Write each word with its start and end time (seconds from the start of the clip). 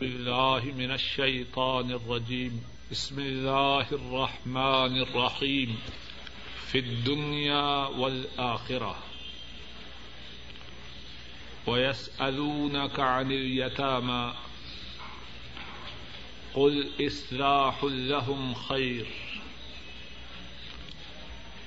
بالله 0.00 0.72
من 0.76 0.90
الشيطان 0.90 1.90
الرجيم. 1.90 2.64
بسم 2.90 3.18
الله 3.18 3.86
الرحمن 3.92 5.02
الرحيم. 5.02 5.78
في 6.66 6.78
الدنيا 6.78 7.86
والآخرة. 7.86 8.96
ويسألونك 11.66 13.00
عن 13.00 13.32
اليتامى. 13.32 14.34
قل 16.54 16.90
إصلاح 17.06 17.84
لهم 17.84 18.54
خير. 18.54 19.06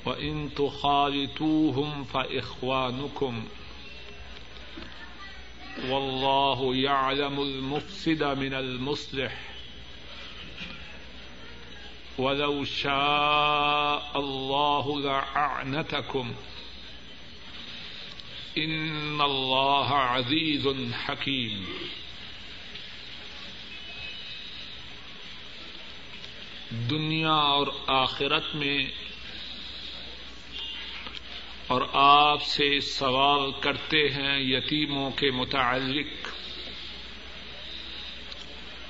وإن 0.05 0.49
تخالطوهم 0.55 2.03
فإخوانكم. 2.03 3.47
والله 5.85 6.75
يعلم 6.75 7.41
المفسد 7.41 8.23
من 8.23 8.53
المصلح 8.53 9.41
ولو 12.17 12.63
شاء 12.65 14.11
الله 14.19 15.01
لأعنتكم 15.01 16.33
إن 18.57 19.21
الله 19.21 19.93
عزيز 19.93 20.93
حكيم 20.93 21.65
دنیا 26.89 27.39
اور 27.39 27.67
آخرت 27.87 28.55
میں 28.55 29.06
اور 31.67 31.81
آپ 31.93 32.43
سے 32.43 32.79
سوال 32.79 33.51
کرتے 33.59 34.09
ہیں 34.09 34.39
یتیموں 34.39 35.11
کے 35.11 35.31
متعلق۔ 35.31 36.27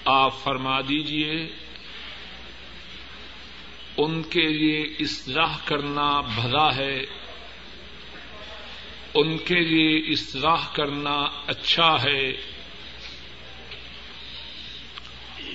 آپ 0.05 0.39
فرما 0.43 0.81
دیجیے 0.81 1.47
ان 3.97 4.23
کے 4.23 4.47
لیے 4.47 4.81
اصلاح 4.99 5.57
کرنا 5.65 6.21
بھلا 6.21 6.75
ہے، 6.75 7.05
ان 9.13 9.37
کے 9.37 9.59
لیے 9.59 10.13
اصلاح 10.13 10.67
کرنا 10.73 11.27
اچھا 11.47 12.03
ہے۔ 12.03 12.29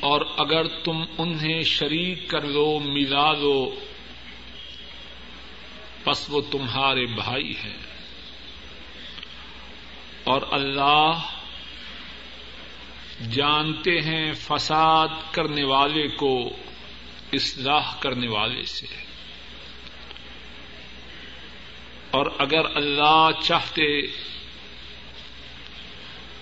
اور 0.01 0.21
اگر 0.37 0.67
تم 0.69 1.05
انہیں 1.19 1.63
شریک 1.63 2.29
کر 2.29 2.45
لو، 2.45 2.79
ملا 2.79 3.33
لو 3.33 3.81
بس 6.07 6.27
وہ 6.29 6.41
تمہارے 6.51 7.07
بھائی 7.07 7.57
ہیں۔ 7.57 7.77
اور 10.25 10.43
اللہ 10.51 11.13
جانتے 13.33 14.01
ہیں 14.01 14.33
فساد 14.33 15.09
کرنے 15.33 15.65
والے 15.65 16.09
کو، 16.09 16.51
اصلاح 17.33 17.97
کرنے 18.01 18.29
والے 18.29 18.63
سے۔ 18.63 18.87
اور 22.11 22.27
اگر 22.39 22.77
اللہ 22.77 23.29
چاہتے 23.43 24.07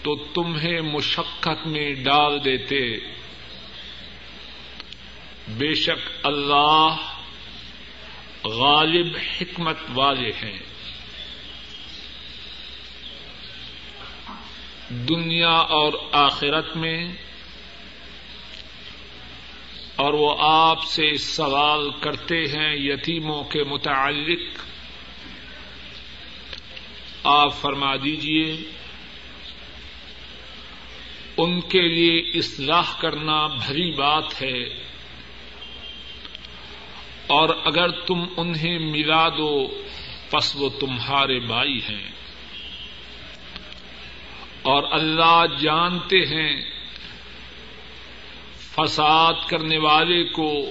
تو 0.03 0.17
تمہیں 0.17 0.81
مشقت 0.81 1.67
میں 1.67 1.95
ڈال 1.95 2.45
دیتے۔ 2.45 2.97
بے 5.49 5.75
شک 5.75 6.09
اللہ 6.23 6.97
غالب 8.45 9.17
حکمت 9.41 9.77
والے 9.95 10.31
ہیں۔ 10.43 10.59
دنیا 14.89 15.51
اور 15.51 15.93
آخرت 16.13 16.77
میں 16.77 17.13
اور 19.97 20.15
وہ 20.15 20.35
آپ 20.39 20.85
سے 20.85 21.17
سوال 21.17 21.91
کرتے 22.01 22.45
ہیں 22.45 22.77
یتیموں 22.77 23.45
کے 23.45 23.65
متعلق۔ 23.65 24.59
آپ 27.25 27.61
فرما 27.61 27.97
دیجیے 27.97 28.57
ان 31.37 31.61
کے 31.61 31.89
لیے 31.89 32.39
اصلاح 32.39 33.01
کرنا 33.01 33.47
بھری 33.47 33.91
بات 33.91 34.43
ہے۔ 34.43 34.90
اور 37.31 37.49
اگر 37.65 37.91
تم 37.91 38.21
انہیں 38.37 38.79
ملا 38.79 39.29
دو، 39.29 39.83
پس 40.31 40.57
وہ 40.57 40.69
تمہارے 40.69 41.39
بھائی 41.39 41.79
ہیں۔ 41.79 42.11
اور 44.63 44.83
اللہ 44.91 45.43
جانتے 45.61 46.17
ہیں، 46.19 46.61
فساد 48.59 49.33
کرنے 49.49 49.79
والے 49.79 50.25
کو، 50.25 50.71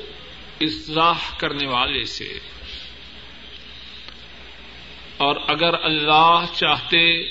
اصلاح 0.61 1.37
کرنے 1.37 1.67
والے 1.67 2.03
سے۔ 2.03 2.39
اور 5.17 5.35
اگر 5.47 5.73
اللہ 5.83 6.45
چاہتے، 6.53 7.23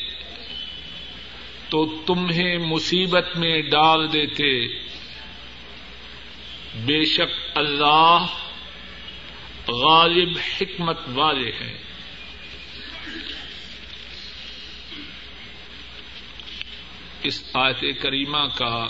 تو 1.69 1.97
تمہیں 2.07 2.59
مصیبت 2.59 3.27
میں 3.37 3.63
ڈال 3.63 4.13
دیتے۔ 4.13 4.67
بے 6.75 7.05
شک 7.05 7.59
اللہ 7.59 8.27
غالب 9.69 10.39
حکمت 10.39 10.99
والے 11.09 11.51
ہیں۔ 11.51 11.79
اس 17.23 17.45
آیت 17.55 18.03
کریمہ 18.03 18.47
کا 18.55 18.89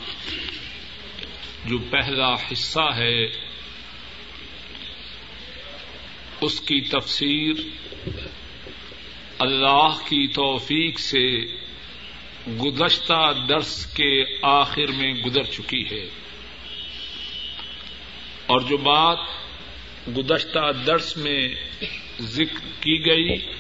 جو 1.65 1.79
پہلا 1.79 2.35
حصہ 2.35 2.95
ہے، 2.97 3.27
اس 6.41 6.61
کی 6.61 6.81
تفسیر 6.81 7.55
اللہ 9.39 9.99
کی 10.09 10.27
توفیق 10.27 10.99
سے 10.99 11.37
گزشتہ 12.49 13.33
درس 13.49 13.87
کے 13.87 14.25
آخر 14.43 14.87
میں 14.97 15.15
گزر 15.15 15.45
چکی 15.45 15.85
ہے۔ 15.91 16.09
اور 18.47 18.61
جو 18.61 18.77
بات 18.77 19.19
گزشتہ 20.17 20.73
درس 20.87 21.17
میں 21.17 21.49
ذکر 22.21 22.83
کی 22.83 23.07
گئی۔ 23.07 23.53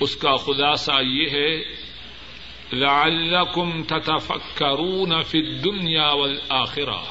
اس 0.00 0.16
کا 0.16 0.36
خلاصہ 0.36 0.92
یہ 1.02 1.28
ہے، 1.30 1.62
لعلکم 2.72 3.82
تتفکرون 3.82 5.22
فی 5.22 5.38
الدنیا 5.38 6.08
والآخرہ۔ 6.08 7.04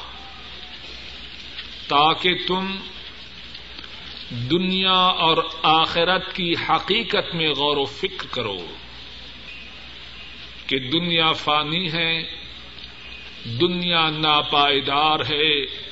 تاکہ 1.88 2.34
تم 2.48 2.76
دنیا 4.30 4.98
اور 4.98 5.36
آخرت 5.62 6.34
کی 6.34 6.54
حقیقت 6.68 7.34
میں 7.34 7.48
غور 7.48 7.76
و 7.76 7.84
فکر 7.84 8.26
کرو 8.30 8.66
کہ 10.66 10.78
دنیا 10.78 11.32
فانی 11.32 11.92
ہے، 11.92 12.22
دنیا 13.44 14.10
ناپائیدار 14.10 15.20
ہے۔ 15.20 15.82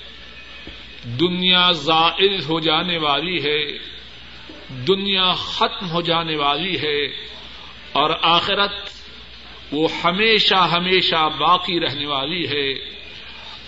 دنیا 1.05 1.73
زائل 1.73 2.41
ہو 2.43 2.61
جانے 2.61 2.99
والی 2.99 3.45
ہے، 3.45 3.79
دنیا 4.87 5.33
ختم 5.33 5.91
ہو 5.91 6.01
جانے 6.01 6.37
والی 6.37 6.81
ہے، 6.81 7.05
اور 7.93 8.11
آخرت 8.23 8.73
وہ 9.73 9.89
ہمیشہ 10.05 10.55
ہمیشہ 10.55 11.29
باقی 11.41 11.81
رہنے 11.81 12.07
والی 12.07 12.49
ہے۔ 12.49 12.75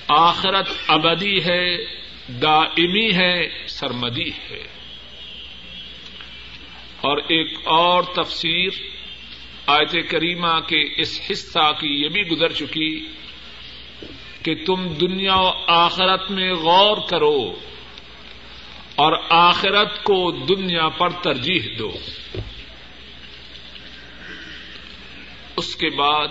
آخرت 0.09 0.69
ابدی 0.87 1.45
ہے، 1.45 1.85
دائمی 2.29 3.15
ہے، 3.15 3.67
سرمدی 3.67 4.29
ہے۔ 4.29 4.67
اور 7.01 7.17
ایک 7.17 7.59
اور 7.65 8.03
تفسیر 8.03 8.69
آیت 9.67 10.11
کریمہ 10.11 10.61
کے 10.61 11.01
اس 11.01 11.21
حصہ 11.31 11.73
کی 11.81 12.03
یہ 12.03 12.09
بھی 12.09 12.23
گزر 12.23 12.53
چکی۔ 12.53 13.07
کہ 14.43 14.55
تم 14.67 14.95
دنیا 14.95 15.37
و 15.37 15.53
آخرت 15.67 16.31
میں 16.31 16.53
غور 16.53 16.97
کرو 17.09 17.55
اور 18.95 19.13
آخرت 19.31 20.05
کو 20.05 20.31
دنیا 20.31 20.89
پر 20.89 21.11
ترجیح 21.11 21.63
دو۔ 21.79 21.93
اس 25.57 25.77
کے 25.77 25.91
بعد 25.91 26.29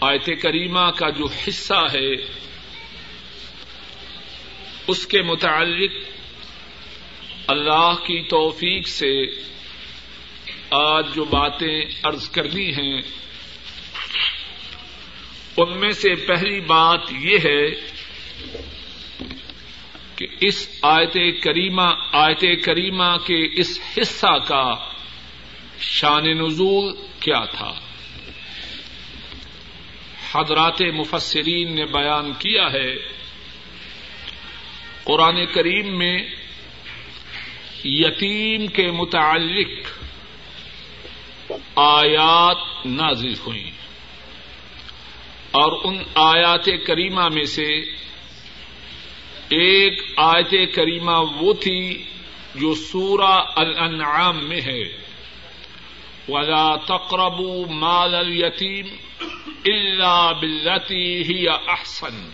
آیت 0.00 0.30
کریمہ 0.42 0.90
کا 0.96 1.10
جو 1.10 1.26
حصہ 1.48 1.86
ہے، 1.94 2.14
اس 4.86 5.06
کے 5.06 5.22
متعلق 5.22 5.92
اللہ 7.46 7.92
کی 8.06 8.22
توفیق 8.22 8.88
سے 8.88 9.22
آج 10.70 11.14
جو 11.14 11.24
باتیں 11.24 11.84
ارض 12.04 12.28
کرنی 12.28 12.70
ہیں 12.70 13.00
ان 15.56 15.80
میں 15.80 15.90
سے 15.90 16.14
پہلی 16.14 16.60
بات 16.60 17.12
یہ 17.12 17.38
ہے 17.44 17.70
کہ 20.16 20.26
اس 20.40 20.78
آیت 20.82 21.42
کریمہ 21.42 21.92
آیت 22.12 22.44
کریمہ 22.64 23.16
کے 23.26 23.60
اس 23.60 23.80
حصہ 23.98 24.38
کا 24.48 24.74
شان 25.80 26.24
نزول 26.24 26.94
کیا 27.20 27.44
تھا؟ 27.44 27.72
حضرات 30.32 30.82
مفسرین 30.82 31.74
نے 31.74 31.84
بیان 31.84 32.32
کیا 32.32 32.72
ہے، 32.72 32.96
قرآن 35.04 35.46
کریم 35.46 35.98
میں 35.98 36.18
یتیم 37.84 38.66
کے 38.66 38.90
متعلق 38.90 39.70
آیات 41.76 42.86
نازل 42.86 43.34
ہوئی 43.46 43.70
اور 45.56 45.80
ان 45.84 45.98
آیات 46.14 46.64
کریمہ 46.86 47.28
میں 47.28 47.44
سے 47.44 47.80
ایک 49.48 50.02
آیت 50.16 50.74
کریمہ 50.74 51.16
وہ 51.40 51.52
تھی 51.52 52.02
جو 52.54 52.74
سورہ 52.74 53.44
الانعام 53.54 54.44
میں 54.48 54.60
ہے۔ 54.60 55.06
ولا 56.28 56.76
تقربوا 56.76 57.66
مال 57.68 58.14
اليتيم 58.14 58.86
الا 59.64 60.32
بالتي 60.32 61.22
هي 61.32 61.46
احسن 61.66 62.30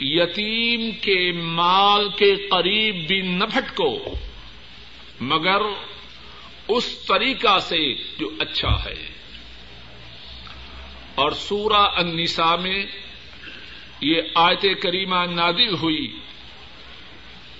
یتیم 0.00 0.90
کے 1.00 1.32
مال 1.32 2.08
کے 2.08 2.36
قریب 2.36 3.06
بھی 3.08 3.20
نہ 3.20 3.44
بھٹکو، 3.44 3.98
مگر 5.20 5.60
اس 6.68 6.98
طریقہ 6.98 7.58
سے 7.58 7.94
جو 7.94 8.30
اچھا 8.38 8.84
ہے۔ 8.84 9.19
اور 11.20 11.32
سورہ 11.32 11.84
النساء 11.94 12.56
میں 12.56 12.82
یہ 14.00 14.22
آیت 14.34 14.66
کریمہ 14.82 15.24
نادل 15.30 15.74
ہوئی۔ 15.74 16.06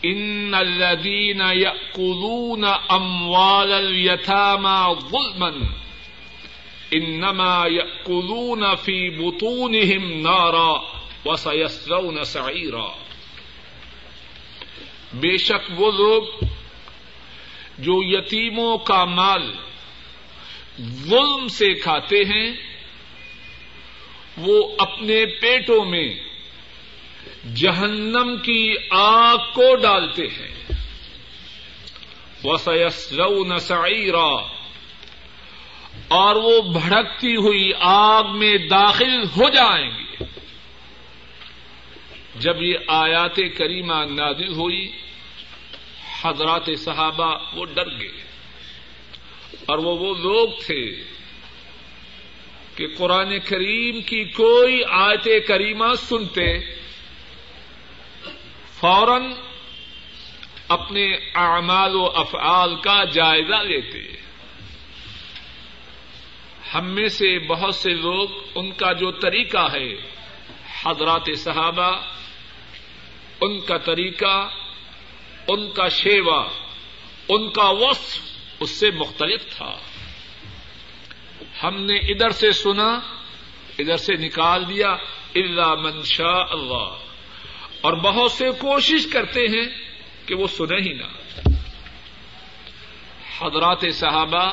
ان 0.03 0.55
الذين 0.55 1.41
ياكلون 1.41 2.65
اموال 2.89 3.73
اليتامى 3.73 4.95
ظلما 5.11 5.51
انما 6.93 7.67
ياكلون 7.67 8.65
في 8.77 9.11
بطونهم 9.11 10.23
نارا 10.23 10.71
وسيصلون 11.25 12.25
سعيرا 12.25 12.87
بے 15.21 15.37
شک 15.37 15.71
وہ 15.77 15.91
لوگ 15.93 16.23
جو 17.79 17.99
یتیموں 18.03 18.79
کا 18.79 19.05
مال 19.05 19.51
ظلم 20.81 21.49
سے 21.49 21.75
کھاتے 21.75 22.25
ہیں 22.25 22.51
وہ 24.41 24.75
اپنے 24.79 25.27
پیٹوں 25.27 25.85
میں 25.85 26.09
جہنم 27.55 28.37
کی 28.43 28.75
آگ 28.91 29.37
کو 29.37 29.77
ڈالتے 29.77 30.27
ہیں۔ 30.27 30.73
وسیس 32.45 33.13
رو 33.13 33.45
نسعیرا 33.45 34.47
اور 36.09 36.37
وہ 36.37 36.61
بھڑکتی 36.73 37.37
ہوئی 37.37 37.71
آگ 37.81 38.25
میں 38.39 38.55
داخل 38.71 39.23
ہو 39.37 39.49
جائیں 39.49 39.91
گے۔ 39.91 40.25
جب 42.35 42.63
یہ 42.63 42.75
آیات 42.89 43.37
کریمہ 43.37 43.95
نازل 43.95 44.49
ہوئی، 44.49 44.93
حضرات 46.23 46.69
صحابہ 46.79 47.37
وہ 47.55 47.65
ڈر 47.65 47.87
گئے 47.87 48.23
اور 49.67 49.79
وہ 49.79 49.99
وہ 49.99 50.15
لوگ 50.15 50.49
تھے 50.67 51.05
کہ 52.77 52.87
قرآن 52.99 53.39
کریم 53.39 54.03
کی 54.03 54.25
کوئی 54.25 54.83
آیت 54.91 55.49
کریمہ 55.49 55.95
سنتے، 55.95 56.59
فوراً 58.81 59.33
اپنے 60.69 61.15
اعمال 61.35 61.95
و 61.95 62.05
افعال 62.15 62.77
کا 62.81 63.05
جائزہ 63.05 63.55
لیتے۔ 63.55 64.17
ہم 66.75 66.87
میں 66.87 67.09
سے 67.09 67.39
بہت 67.39 67.75
سے 67.75 67.91
لوگ 67.91 68.29
ان 68.55 68.73
کا 68.73 68.93
جو 68.93 69.11
طریقہ 69.11 69.73
ہے، 69.73 69.95
حضرات 70.85 71.29
صحابہ، 71.37 72.01
ان 73.41 73.61
کا 73.61 73.77
طریقہ، 73.77 74.49
ان 75.49 75.71
کا 75.71 75.89
شیوا 75.89 76.49
ان 77.29 77.51
کا 77.51 77.69
وصف 77.69 78.21
اس 78.61 78.71
سے 78.71 78.91
مختلف 78.91 79.57
تھا۔ 79.57 79.79
ہم 81.63 81.85
نے 81.85 81.97
ادھر 81.97 82.31
سے 82.31 82.53
سنا، 82.53 83.01
ادھر 83.79 83.97
سے 83.97 84.15
نکال 84.15 84.69
دیا 84.69 84.89
اللہ 85.35 85.75
منشا 85.75 86.53
اللہ 86.53 86.97
اور 87.81 87.93
بہت 87.93 88.33
سے 88.33 88.51
کوشش 88.59 89.07
کرتے 89.13 89.41
ہیں 89.41 89.67
کہ 90.27 90.35
وہ 90.35 90.47
سنے 90.47 90.77
ہی 90.77 90.93
نہ۔ 90.93 91.05
حضرات 93.39 93.85
صحابہ، 93.93 94.53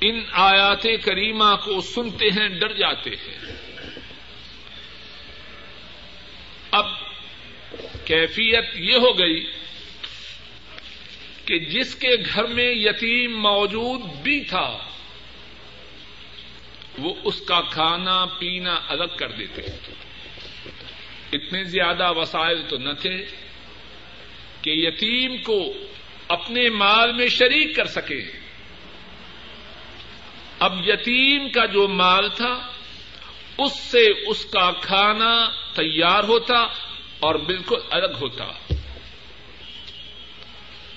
ان 0.00 0.20
آیات 0.32 0.82
کریمہ 0.82 1.54
کو 1.64 1.80
سنتے 1.80 2.26
ہیں، 2.26 2.48
ڈر 2.48 2.72
جاتے 2.72 3.10
ہیں۔ 3.10 3.52
اب 6.70 6.86
کیفیت 8.04 8.64
یہ 8.74 8.96
ہو 8.96 9.18
گئی 9.18 9.61
کہ 11.44 11.58
جس 11.58 11.94
کے 11.94 12.08
گھر 12.34 12.44
میں 12.44 12.72
یتیم 12.74 13.40
موجود 13.40 14.00
بھی 14.00 14.44
تھا، 14.44 14.78
وہ 16.98 17.14
اس 17.24 17.40
کا 17.40 17.60
کھانا 17.60 18.24
پینا 18.24 18.80
الگ 18.88 19.16
کر 19.16 19.30
دیتے۔ 19.30 19.62
اتنے 21.32 21.64
زیادہ 21.64 22.12
وسائل 22.16 22.62
تو 22.68 22.78
نہ 22.78 22.92
تھے 22.92 23.26
کہ 24.62 24.70
یتیم 24.70 25.42
کو 25.42 25.72
اپنے 26.28 26.68
مال 26.68 27.12
میں 27.12 27.28
شریک 27.28 27.76
کر 27.76 27.84
سکے۔ 27.84 28.22
اب 30.58 30.88
یتیم 30.88 31.48
کا 31.48 31.66
جو 31.66 31.88
مال 31.88 32.28
تھا، 32.28 32.72
اس 33.58 33.72
سے 33.80 34.06
اس 34.26 34.44
کا 34.44 34.70
کھانا 34.70 35.48
تیار 35.74 36.24
ہوتا 36.24 36.58
اور 37.20 37.34
بالکل 37.34 37.78
الگ 37.90 38.16
ہوتا۔ 38.20 38.74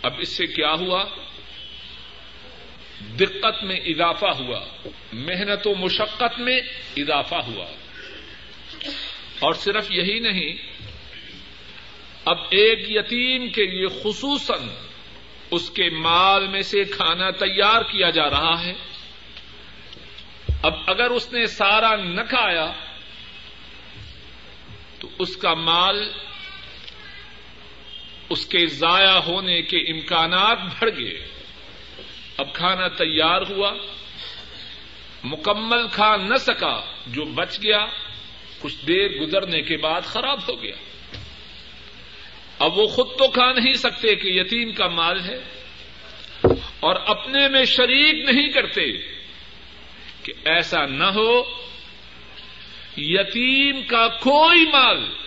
اب 0.06 0.13
اس 0.18 0.30
سے 0.30 0.48
کیا 0.48 0.74
ہوا؟ 0.74 1.04
دقت 3.19 3.63
میں 3.63 3.75
اضافہ 3.75 4.25
ہوا، 4.25 4.66
محنت 5.13 5.68
و 5.68 5.75
مشقت 5.75 6.40
میں 6.40 6.62
اضافہ 6.98 7.36
ہوا۔ 7.36 7.66
اور 9.40 9.54
صرف 9.54 9.92
یہی 9.92 10.19
نہیں، 10.19 10.54
اب 12.25 12.38
ایک 12.50 12.80
یتیم 12.90 13.50
کے 13.50 13.66
لیے 13.66 13.88
خصوصاً 13.88 14.68
اس 15.52 15.69
کے 15.69 15.90
مال 15.90 16.48
میں 16.48 16.62
سے 16.62 16.84
کھانا 16.84 17.31
تیار 17.31 17.81
کیا 17.81 18.10
جا 18.10 18.30
رہا 18.30 18.66
ہے۔ 18.66 18.74
اب 20.63 20.74
اگر 20.88 21.10
اس 21.10 21.34
نے 21.34 21.46
سارا 21.46 21.95
نہ 21.95 22.21
کھایا، 22.21 22.71
تو 25.00 25.09
اس 25.19 25.38
کا 25.38 25.54
مال 25.54 26.12
اس 28.30 28.46
کے 28.46 28.68
ضائع 28.68 29.18
ہونے 29.18 29.62
کے 29.62 29.78
امکانات 29.78 30.58
بڑھ 30.80 30.90
گئے۔ 31.00 31.28
اب 32.38 32.54
کھانا 32.54 32.88
تیار 32.88 33.42
ہوا۔ 33.50 33.74
مکمل 35.24 35.88
کھا 35.92 36.16
نہ 36.16 36.38
سکا، 36.38 36.82
جو 37.08 37.26
بچ 37.26 37.58
گیا، 37.64 37.86
کچھ 38.60 38.86
دیر 38.88 39.12
گزرنے 39.12 39.62
کے 39.62 39.78
بعد 39.78 40.02
خراب 40.02 40.40
ہو 40.50 40.62
گیا۔ 40.62 40.76
اب 42.60 42.78
وہ 42.78 42.88
خود 42.88 43.08
تو 43.18 43.28
کھا 43.28 43.52
نہیں 43.54 43.74
سکتے 43.74 44.16
کہ 44.16 44.28
یتیم 44.28 44.72
کا 44.72 44.88
مال 44.88 45.20
ہے۔ 45.26 45.38
اور 46.80 46.96
اپنے 47.06 47.48
میں 47.48 47.66
شریک 47.66 48.30
نہیں 48.30 48.50
کرتے 48.50 48.92
کہ 50.24 50.34
ایسا 50.46 50.86
نہ 50.86 51.04
ہو۔ 51.04 51.44
یتیم 52.98 53.84
کا 53.84 54.08
کوئی 54.08 54.66
مال 54.66 55.25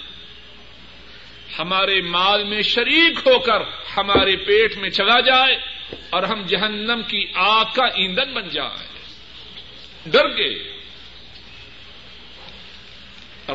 ہمارے 1.59 2.01
مال 2.01 2.45
میں 2.45 2.63
شریک 2.63 3.19
ہو 3.27 3.39
کر 3.39 3.61
ہمارے 3.97 4.37
پیٹ 4.37 4.77
میں 4.77 4.91
چلا 4.91 5.21
جائے 5.21 5.57
اور 6.11 6.23
ہم 6.23 6.43
جہنم 6.43 7.01
کی 7.09 7.27
آگ 7.35 7.65
کا 7.75 7.87
ایندھن 7.87 8.33
بن 8.35 8.49
جائے۔ 8.49 8.87
ڈر 10.07 10.37
گئے۔ 10.37 10.79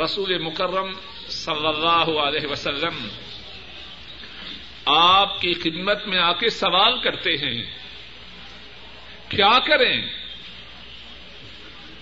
رسول 0.04 0.38
مکرم 0.38 0.92
صلی 1.30 1.68
اللہ 1.68 2.20
علیہ 2.20 2.48
وسلم 2.48 3.08
آپ 4.86 5.42
کی 5.42 5.54
خدمت 5.54 6.08
میں 6.08 6.20
آ 6.20 6.34
کے 6.34 6.50
سوال 6.50 7.02
کرتے 7.02 7.38
ہیں، 7.38 7.64
کیا 9.30 9.60
کریں؟ 9.60 10.02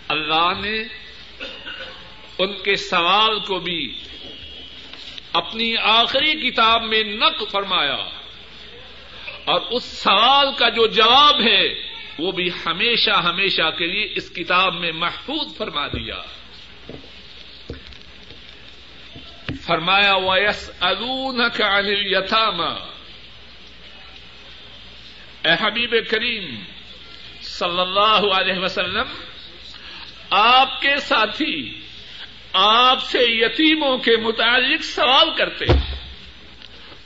اللہ 0.08 0.52
نے 0.62 0.84
ان 2.38 2.54
کے 2.64 2.76
سوال 2.76 3.40
کو 3.40 3.60
بھی 3.60 4.04
اپنی 5.34 5.78
آخری 5.78 6.52
کتاب 6.52 6.84
میں 6.84 7.04
نق 7.04 7.52
فرمایا 7.52 7.98
اور 9.46 9.62
اس 9.70 9.84
سوال 9.84 10.54
کا 10.58 10.70
جو 10.70 10.88
جواب 10.88 11.42
ہے 11.42 11.92
وہ 12.20 12.32
بھی 12.32 12.50
ہمیشہ 12.66 13.12
ہمیشہ 13.12 13.70
کے 13.78 13.86
لیے 13.86 14.14
اس 14.16 14.30
کتاب 14.36 14.74
میں 14.74 14.92
محفوظ 14.92 15.58
فرما 15.58 15.88
دیا۔ 15.88 16.22
فرمایا 19.62 20.16
ویس 20.16 20.72
ادون 20.80 21.42
کا 21.58 21.68
انل 21.68 22.16
اے 25.44 25.52
حبیب 25.62 25.96
کریم 26.10 26.56
صلی 27.42 27.80
اللہ 27.80 28.34
علیہ 28.34 28.60
وسلم، 28.60 29.08
آپ 30.30 30.82
کے 30.82 30.98
ساتھی 30.98 31.81
آپ 32.54 33.04
سے 33.04 33.20
یتیموں 33.22 33.98
کے 33.98 34.18
متعلق 34.18 34.84
سوال 34.84 35.34
کرتے 35.38 35.66
ہیں۔ 35.66 35.96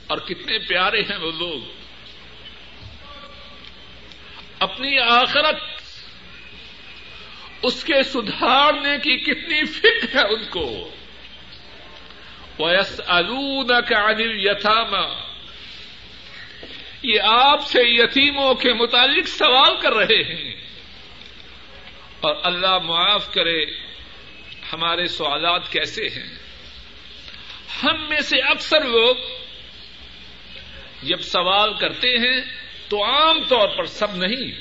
اور 0.06 0.18
کتنے 0.18 0.58
پیارے 0.58 1.00
ہیں 1.00 1.16
وہ 1.16 1.30
لوگ۔ 1.38 1.60
اپنی 4.58 4.98
آخرت، 4.98 5.56
اس 7.62 7.84
کے 7.84 8.02
سدھارنے 8.02 8.98
کی 9.02 9.16
کتنی 9.16 9.64
فکر 9.64 10.14
ہے 10.14 10.34
ان 10.34 10.44
کو۔ 10.50 10.90
ویس 12.58 13.00
الود 13.06 13.70
کا 13.88 13.98
انل 13.98 14.46
یہ 17.02 17.20
آپ 17.24 17.66
سے 17.66 17.82
یتیموں 17.84 18.54
کے 18.54 18.72
متعلق 18.72 19.28
سوال 19.28 19.80
کر 19.80 19.92
رہے 19.92 20.22
ہیں۔ 20.22 20.54
اور 22.20 22.36
اللہ 22.42 22.78
معاف 22.78 23.34
کرے۔ 23.34 23.64
ہمارے 24.72 25.06
سوالات 25.06 25.72
کیسے 25.72 26.08
ہیں؟ 26.08 26.34
ہم 27.82 28.08
میں 28.08 28.20
سے 28.20 28.36
اکثر 28.38 28.84
لوگ 28.84 29.16
جب 31.02 31.20
سوال 31.20 31.74
کرتے 31.74 32.08
ہیں 32.08 32.40
تو 32.88 33.04
عام 33.04 33.44
طور 33.48 33.68
پر 33.68 33.84
سب 33.84 34.16
نہیں، 34.16 34.52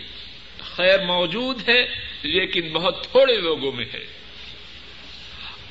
خیر 0.59 1.05
موجود 1.05 1.69
ہے 1.69 1.85
لیکن 2.24 2.74
بہت 2.74 3.03
تھوڑے 3.03 3.38
لوگوں 3.38 3.71
میں 3.71 3.85
ہے۔ 3.93 4.05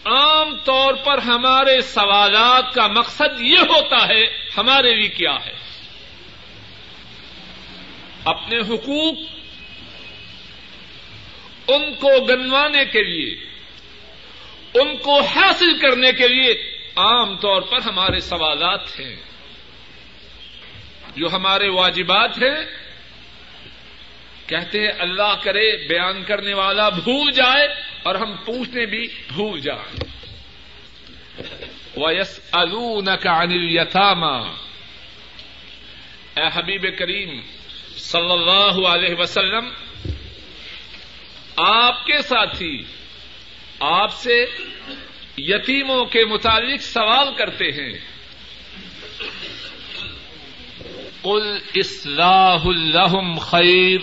عام 0.05 0.57
طور 0.65 0.95
پر 0.95 1.19
ہمارے 1.19 1.81
سوالات 1.81 2.75
کا 2.75 2.87
مقصد 2.87 3.41
یہ 3.41 3.59
ہوتا 3.59 4.09
ہے، 4.09 4.25
ہمارے 4.57 4.95
لیے 4.95 5.09
کیا 5.09 5.35
ہے؟ 5.47 5.55
اپنے 8.25 8.59
حقوق 8.59 9.19
ان 11.69 11.95
کو 11.95 12.25
گنوانے 12.25 12.85
کے 12.85 13.03
لیے 13.03 13.54
ان 14.75 14.97
کو 14.97 15.21
حاصل 15.21 15.79
کرنے 15.79 16.13
کے 16.13 16.29
لیے 16.29 16.79
عام 16.97 17.37
طور 17.37 17.63
پر 17.63 17.79
ہمارے 17.87 18.21
سوالات 18.21 19.01
ہیں۔ 19.01 19.17
جو 21.17 21.27
ہمارے 21.33 21.69
واجبات 21.69 22.39
ہیں، 22.39 22.65
کہتے 24.47 24.81
ہیں، 24.81 24.93
اللہ 24.99 25.35
کرے، 25.43 25.89
بیان 25.89 26.25
کرنے 26.25 26.55
والا 26.55 26.89
بھول 26.89 27.33
جائے 27.33 27.69
اور 28.03 28.15
ہم 28.15 28.37
پوچھنے 28.37 28.87
بھی 28.87 29.09
بھول 29.29 29.61
جائیں۔ 29.61 30.05
ویس 31.97 32.41
الون 32.53 33.09
یتاما 33.51 34.37
اے 36.37 36.49
حبیب 36.55 36.99
کریم 36.99 37.41
صلی 37.97 38.33
اللہ 38.33 38.89
علیہ 38.89 39.15
وسلم، 39.19 39.69
آپ 41.57 42.07
کے 42.07 42.23
ساتھی 42.23 42.83
آپ 43.87 44.13
سے 44.13 44.47
یتیموں 45.39 46.05
کے 46.05 46.25
متعلق 46.25 46.81
سوال 46.81 47.35
کرتے 47.35 47.65
ہیں۔ 47.65 47.99
قل 51.23 51.59
اصلاح 51.75 52.63
الحم 52.65 53.39
خیر 53.39 54.01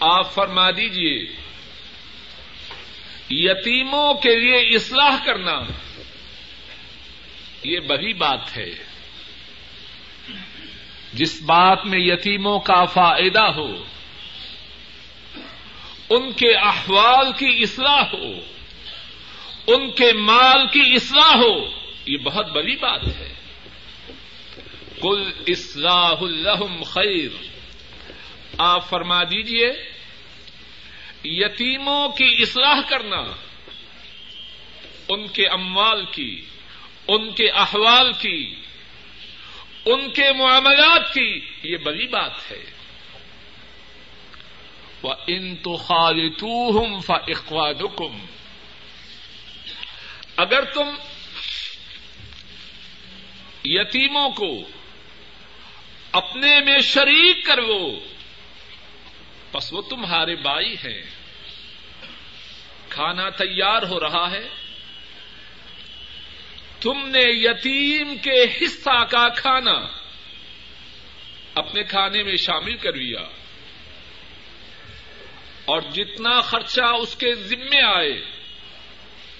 آپ 0.00 0.34
فرما 0.34 0.70
دیجیے 0.70 1.36
یتیموں 3.30 4.14
کے 4.14 4.36
لیے 4.36 4.76
اصلاح 4.76 5.24
کرنا، 5.24 5.60
یہ 7.62 7.80
بڑی 7.80 8.12
بات 8.12 8.56
ہے۔ 8.56 8.70
جس 11.12 11.42
بات 11.42 11.86
میں 11.86 11.98
یتیموں 11.98 12.58
کا 12.58 12.84
فائدہ 12.84 13.42
ہو 13.42 13.84
ان 16.14 16.32
کے 16.32 16.54
احوال 16.54 17.32
کی 17.32 17.62
اصلاح 17.62 18.04
ہو، 18.12 18.32
ان 19.66 19.90
کے 19.90 20.12
مال 20.12 20.66
کی 20.66 20.94
اصلاح 20.94 21.36
ہو، 21.36 21.68
یہ 22.06 22.16
بہت 22.16 22.46
بڑی 22.52 22.76
بات 22.76 23.02
ہے۔ 23.04 23.34
کل 25.02 25.30
اصلاح 25.46 26.14
الحم 26.20 26.82
خیر 26.82 27.46
آپ 28.58 28.88
فرما 28.88 29.22
دیجیے 29.22 29.72
یتیموں 31.24 32.08
کی 32.08 32.34
اصلاح 32.38 32.80
کرنا، 32.88 33.20
ان 35.08 35.26
کے 35.26 35.46
اموال 35.46 36.04
کی، 36.12 36.44
ان 37.08 37.32
کے 37.32 37.50
احوال 37.50 38.12
کی، 38.12 38.54
ان 39.84 40.10
کے 40.10 40.32
معاملات 40.32 41.14
کی، 41.14 41.40
یہ 41.62 41.76
بڑی 41.76 42.06
بات 42.06 42.50
ہے۔ 42.50 42.81
ان 45.10 45.56
تو 45.56 45.76
خالتوہم 45.76 47.00
فاخوانکم 47.00 48.26
اگر 50.36 50.64
تم 50.64 50.88
یتیموں 53.64 54.30
کو 54.30 54.68
اپنے 56.12 56.60
میں 56.60 56.78
شریک 56.78 57.46
کرو، 57.46 58.00
بس 59.52 59.72
وہ 59.72 59.82
تمہارے 59.82 60.36
بائی 60.36 60.74
ہیں۔ 60.74 61.02
کھانا 62.88 63.30
تیار 63.30 63.82
ہو 63.82 64.00
رہا 64.00 64.30
ہے۔ 64.30 64.48
تم 66.80 67.08
نے 67.08 67.22
یتیم 67.24 68.14
کے 68.22 68.44
حصہ 68.44 69.04
کا 69.04 69.28
کھانا 69.28 69.86
اپنے 71.54 71.82
کھانے 71.82 72.22
میں 72.22 72.36
شامل 72.36 72.76
کر 72.76 72.92
لیا۔ 72.92 73.41
اور 75.72 75.82
جتنا 75.82 76.40
خرچہ 76.40 76.82
اس 76.82 77.16
کے 77.16 77.34
ذمے 77.34 77.82
آئے، 77.82 78.24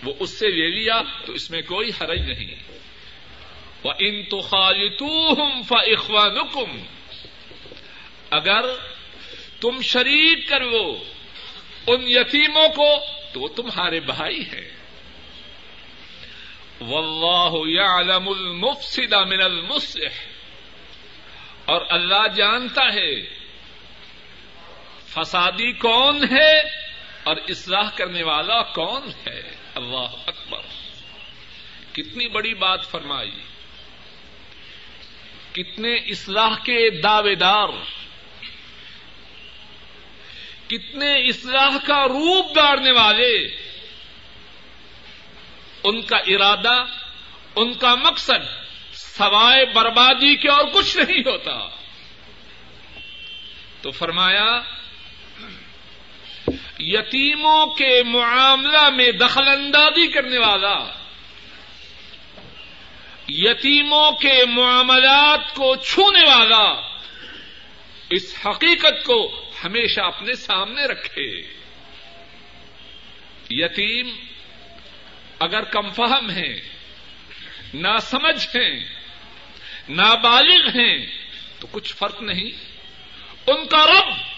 وہ 0.05 0.13
اس 0.21 0.31
سے 0.39 0.49
لے 0.49 0.69
لیا 0.69 1.03
تو 1.27 1.33
اس 1.33 1.51
میں 1.51 1.63
کوئی 1.63 1.91
حرج 2.01 2.21
نہیں۔ 2.21 2.55
وہ 3.85 3.93
ان 3.99 4.23
تو 4.25 4.41
خالتوہم 4.41 5.63
فاخوانکم 5.63 6.83
اگر 8.31 8.65
تم 9.61 9.81
شریک 9.81 10.49
کرو 10.49 11.03
ان 11.87 12.03
یتیموں 12.07 12.69
کو، 12.69 12.97
تو 13.33 13.41
وہ 13.41 13.49
تمہارے 13.49 14.01
بھائی 14.01 14.41
ہیں۔ 14.41 14.71
واللہ 16.81 17.81
یعلم 17.81 18.29
المفسد 18.29 19.13
من 19.13 19.43
المصلح۔ 19.43 20.27
اور 21.65 21.83
اللہ 21.89 22.29
جانتا 22.37 22.95
ہے 22.95 23.42
فسادی 25.15 25.73
کون 25.73 26.25
ہے 26.31 26.61
اور 27.23 27.37
اصلاح 27.49 27.91
کرنے 27.97 28.23
والا 28.23 28.63
کون 28.63 29.03
ہے؟ 29.27 29.57
اللہ 29.75 30.09
اکبر۔ 30.27 30.61
کتنی 31.93 32.29
بڑی 32.29 32.55
بات 32.55 32.85
فرمائی۔ 32.85 33.43
کتنے 35.53 35.95
اصلاح 35.95 36.55
کے 36.57 37.01
دعوے 37.01 37.35
دار۔ 37.35 37.69
کتنے 40.67 41.29
اصلاح 41.29 41.77
کا 41.87 42.09
روپ 42.09 42.57
گاڑنے 42.57 42.91
والے۔ 42.91 43.57
ان 45.85 46.03
کا 46.03 46.17
ارادہ، 46.17 46.85
ان 47.57 47.75
کا 47.75 47.95
مقصد 47.95 48.65
سوائے 48.93 49.67
بربادی 49.67 50.37
کے 50.37 50.49
اور 50.49 50.65
کچھ 50.75 50.97
نہیں 50.97 51.21
ہوتا۔ 51.21 51.69
تو 53.83 53.91
فرمایا 53.91 54.61
یتیموں 56.79 57.67
کے 57.67 58.03
معاملہ 58.03 58.91
میں 58.91 59.13
دخل 59.13 59.49
اندازی 59.49 60.07
کرنے 60.07 60.39
والا، 60.39 60.79
یتیموں 63.29 64.13
کے 64.13 64.47
معاملات 64.47 65.55
کو 65.55 65.77
چھونے 65.77 66.29
والا، 66.29 66.99
اس 68.11 68.35
حقیقت 68.47 69.05
کو 69.05 69.51
ہمیشہ 69.65 70.01
اپنے 70.01 70.35
سامنے 70.35 70.85
رکھے۔ 70.85 71.43
یتیم 73.51 74.11
اگر 75.39 75.63
کم 75.63 75.91
فہم 75.91 76.31
ہیں، 76.31 76.61
نہ 77.75 77.99
سمجھ 78.01 78.57
ہیں 78.57 78.85
نابالغ 79.89 80.69
ہیں، 80.69 81.07
تو 81.59 81.67
کچھ 81.73 81.95
فرق 81.95 82.23
نہیں۔ 82.23 82.51
ان 83.47 83.67
کا 83.67 83.87
رب 83.87 84.32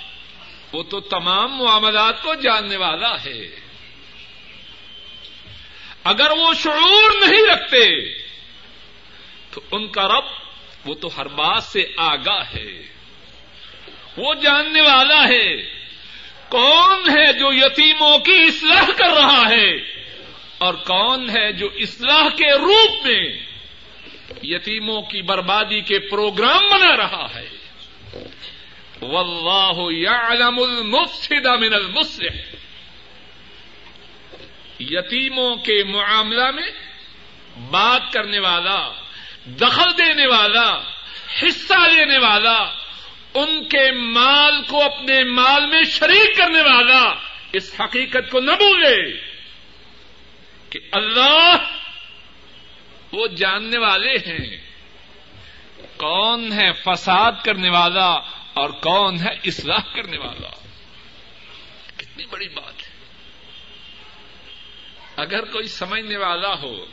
وہ 0.74 0.82
تو 0.82 1.00
تمام 1.00 1.56
معاملات 1.56 2.22
کو 2.22 2.34
جاننے 2.34 2.76
والا 2.76 3.24
ہے۔ 3.24 3.60
اگر 6.04 6.30
وہ 6.30 6.54
شعور 6.54 7.28
نہیں 7.28 7.46
رکھتے، 7.46 8.14
تو 9.50 9.60
ان 9.70 9.88
کا 9.88 10.08
رب 10.08 10.24
وہ 10.84 10.94
تو 10.94 11.10
ہر 11.16 11.28
بات 11.28 11.62
سے 11.62 11.84
آگاہ 11.96 12.44
ہے۔ 12.54 12.82
وہ 14.16 14.34
جاننے 14.34 14.80
والا 14.80 15.28
ہے، 15.28 15.56
کون 16.48 17.10
ہے 17.10 17.32
جو 17.32 17.52
یتیموں 17.52 18.18
کی 18.18 18.36
اصلاح 18.36 18.86
کر 18.96 19.12
رہا 19.16 19.50
ہے 19.50 19.76
اور 20.58 20.74
کون 20.74 21.30
ہے 21.30 21.52
جو 21.52 21.68
اصلاح 21.74 22.28
کے 22.28 22.52
روپ 22.52 23.06
میں 23.06 23.40
یتیموں 24.42 25.02
کی 25.02 25.22
بربادی 25.22 25.80
کے 25.80 25.98
پروگرام 25.98 26.68
بنا 26.70 26.96
رہا 26.96 27.34
ہے۔ 27.34 27.53
واللہ 29.02 29.92
یعلم 29.92 30.58
المفسد 30.58 31.46
من 31.60 31.74
المصلح. 31.74 32.36
یتیموں 34.80 35.54
کے 35.56 35.82
معاملہ 35.84 36.50
میں 36.50 36.70
بات 37.70 38.12
کرنے 38.12 38.38
والا، 38.38 38.78
دخل 39.60 39.96
دینے 39.98 40.26
والا، 40.26 40.68
حصہ 41.42 41.78
لینے 41.88 42.18
والا، 42.18 42.58
ان 43.34 43.62
کے 43.68 43.90
مال 43.92 44.62
کو 44.68 44.82
اپنے 44.82 45.22
مال 45.24 45.66
میں 45.66 45.82
شریک 45.90 46.36
کرنے 46.36 46.62
والا 46.62 47.02
اس 47.52 47.72
حقیقت 47.80 48.30
کو 48.30 48.40
نہ 48.40 48.50
بھولے 48.58 48.96
کہ 50.70 50.80
اللہ 50.92 51.56
وہ 53.12 53.26
جاننے 53.36 53.78
والے 53.78 54.16
ہیں، 54.26 54.46
کون 55.98 56.52
ہے 56.52 56.70
فساد 56.84 57.44
کرنے 57.44 57.70
والا 57.70 58.08
اور 58.54 58.70
کون 58.70 59.16
ہے 59.20 59.32
اصلاح 59.44 59.94
کرنے 59.94 60.18
والا؟ 60.18 60.50
کتنی 61.96 62.26
بڑی 62.26 62.48
بات 62.48 62.82
ہے۔ 62.82 62.94
اگر 65.16 65.44
کوئی 65.44 65.68
سمجھنے 65.68 66.16
والا 66.16 66.54
ہو، 66.54 66.86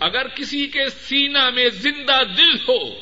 اگر 0.00 0.28
کسی 0.28 0.66
کے 0.66 0.90
سینا 0.90 1.50
میں 1.50 1.68
زندہ 1.68 2.18
دل 2.36 2.54
ہو، 2.68 3.00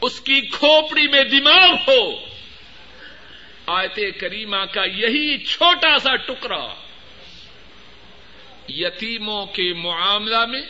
اس 0.00 0.20
کی 0.20 0.40
کھوپڑی 0.40 1.08
میں 1.08 1.24
دماغ 1.24 1.74
ہو، 1.88 2.30
آیت 3.66 4.20
کریمہ 4.20 4.64
کا 4.72 4.84
یہی 4.84 5.44
چھوٹا 5.44 5.98
سا 5.98 6.16
ٹکڑا 6.16 6.74
یتیموں 8.68 9.46
کے 9.46 9.72
معاملہ 9.72 10.46
میں 10.46 10.62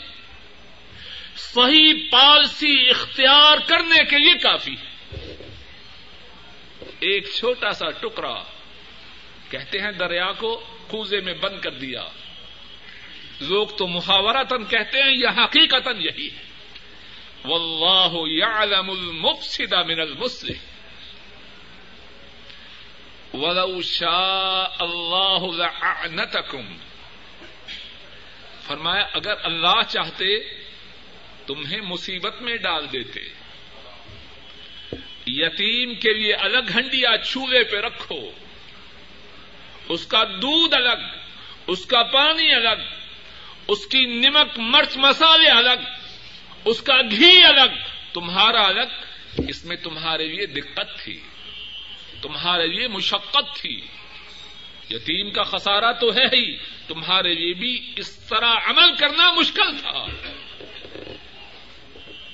صحیح 1.37 1.92
پالسی 2.10 2.90
اختیار 2.90 3.58
کرنے 3.66 4.04
کے 4.04 4.18
لیے 4.18 4.34
کافی 4.34 4.72
ہے۔ 4.72 4.90
ایک 7.00 7.26
چھوٹا 7.38 7.72
سا 7.72 7.90
ٹکڑا 7.90 8.44
کہتے 9.50 9.78
ہیں 9.78 9.92
دریا 9.92 10.32
کو 10.32 10.64
کوزے 10.88 11.20
میں 11.20 11.34
بند 11.34 11.60
کر 11.60 11.70
دیا۔ 11.70 12.04
لوگ 13.40 13.66
تو 13.66 13.87
محاورتن 13.87 14.64
کہتے 14.64 15.02
ہیں 15.02 15.10
یہ 15.10 15.26
حقیقت 15.26 15.88
یہی 15.99 16.30
ہے۔ 16.37 16.50
واللہ 17.44 18.28
یعلم 18.28 18.90
المفسد 18.90 19.72
من 19.72 20.00
المسلم 20.00 20.70
ولو 23.34 23.82
شاء 23.82 24.76
اللہ 24.78 25.38
لعنتکم۔ 25.56 26.76
فرمایا، 28.62 29.06
اگر 29.12 29.34
اللہ 29.42 29.82
چاہتے 29.88 30.38
تمہیں 31.54 31.80
مصیبت 31.80 32.42
میں 32.42 32.57
ڈال 32.57 32.87
دیتے۔ 32.92 33.21
یتیم 35.26 35.95
کے 35.95 36.12
لیے 36.12 36.35
الگ 36.35 36.71
ہنڈیا 36.75 37.16
چولہے 37.16 37.64
پہ 37.64 37.76
رکھو۔ 37.76 38.30
اس 39.88 40.07
کا 40.07 40.25
دودھ 40.25 40.75
الگ، 40.75 41.16
اس 41.66 41.87
کا 41.87 42.02
پانی 42.02 42.54
الگ، 42.54 42.83
اس 43.69 43.87
کی 43.87 44.07
نمک، 44.07 44.59
مرچ 44.59 44.97
مسالے 44.97 45.50
الگ، 45.50 45.85
اس 46.64 46.83
کا 46.83 47.02
گھی 47.11 47.45
الگ۔ 47.45 47.75
تمہارا 48.12 48.66
الگ، 48.66 49.04
اس 49.49 49.64
میں 49.64 49.76
تمہارے 49.76 50.26
لیے 50.26 50.47
دقت 50.47 51.04
تھی، 51.04 51.21
تمہارے 52.23 52.66
لیے 52.66 52.88
مشقت 52.88 53.57
تھی۔ 53.57 53.87
یتیم 54.90 55.30
کا 55.30 55.42
خسارہ 55.42 55.92
تو 55.92 56.14
ہے 56.14 56.26
ہی، 56.26 56.57
تمہارے 56.87 57.35
لیے 57.35 57.54
بھی 57.54 57.92
اس 57.97 58.16
طرح 58.16 58.54
عمل 58.64 58.95
کرنا 58.97 59.33
مشکل 59.33 59.78
تھا۔ 59.78 60.07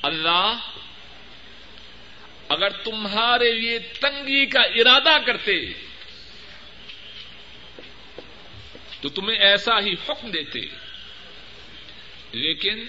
اللہ 0.07 0.69
اگر 2.49 2.71
تمہارے 2.71 3.53
لیے 3.53 3.79
تنگی 3.79 4.45
کا 4.47 4.61
ارادہ 4.61 5.17
کرتے 5.27 5.57
تو 9.01 9.09
تمہیں 9.09 9.39
ایسا 9.39 9.79
ہی 9.81 9.93
حکم 10.09 10.31
دیتے 10.31 10.61
لیکن 12.33 12.85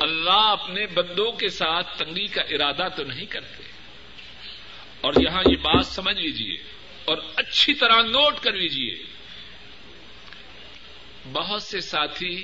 اللہ 0.00 0.46
اپنے 0.48 0.86
بندوں 0.86 1.30
کے 1.32 1.48
ساتھ 1.48 1.98
تنگی 1.98 2.26
کا 2.26 2.42
ارادہ 2.50 2.88
تو 2.96 3.04
نہیں 3.04 3.26
کرتے 3.26 3.62
اور 5.00 5.14
یہاں 5.22 5.42
یہ 5.46 5.56
بات 5.56 5.86
سمجھ 5.86 6.16
لیجیے 6.16 6.56
اور 7.04 7.18
اچھی 7.36 7.74
طرح 7.74 8.02
نوٹ 8.02 8.40
کر 8.40 8.52
لیجیے 8.52 8.96
بہت 11.32 11.62
سے 11.62 11.80
ساتھی 11.80 12.34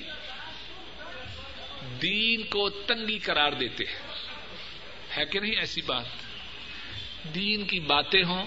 دین 2.03 2.43
کو 2.43 2.71
تنگی 2.71 3.19
قرار 3.19 3.53
دیتے 3.53 3.85
ہیں۔ 3.85 4.17
ہے 5.17 5.25
کہ 5.25 5.41
نہیں 5.41 5.57
ایسی 5.57 5.81
بات؟ 5.83 6.05
دین 7.35 7.67
کی 7.67 7.81
باتیں 7.81 8.23
ہوں۔ 8.25 8.47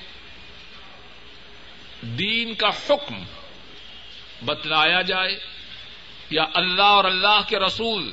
دین 2.02 2.54
کا 2.54 2.67
حکم 2.67 3.23
بتلایا 4.45 5.02
جائے 5.02 5.39
یا 6.30 6.45
اللہ 6.54 6.82
اور 6.82 7.06
اللہ 7.06 7.41
کے 7.47 7.60
رسول 7.60 8.12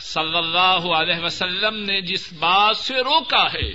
صلی 0.00 0.36
اللہ 0.36 0.94
علیہ 0.96 1.24
وسلم 1.24 1.76
نے 1.76 2.00
جس 2.00 2.32
بات 2.32 2.76
سے 2.76 2.94
روکا 2.94 3.52
ہے، 3.52 3.72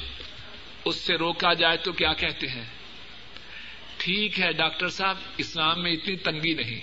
اس 0.85 0.95
سے 0.95 1.15
روکا 1.15 1.53
جائے 1.53 1.77
تو 1.77 1.91
کیا 1.91 2.13
کہتے 2.13 2.47
ہیں؟ 2.47 2.65
ٹھیک 3.97 4.39
ہے 4.39 4.51
ڈاکٹر 4.51 4.89
صاحب، 4.89 5.15
اسلام 5.37 5.83
میں 5.83 5.91
اتنی 5.91 6.15
تنگی 6.15 6.53
نہیں۔ 6.53 6.81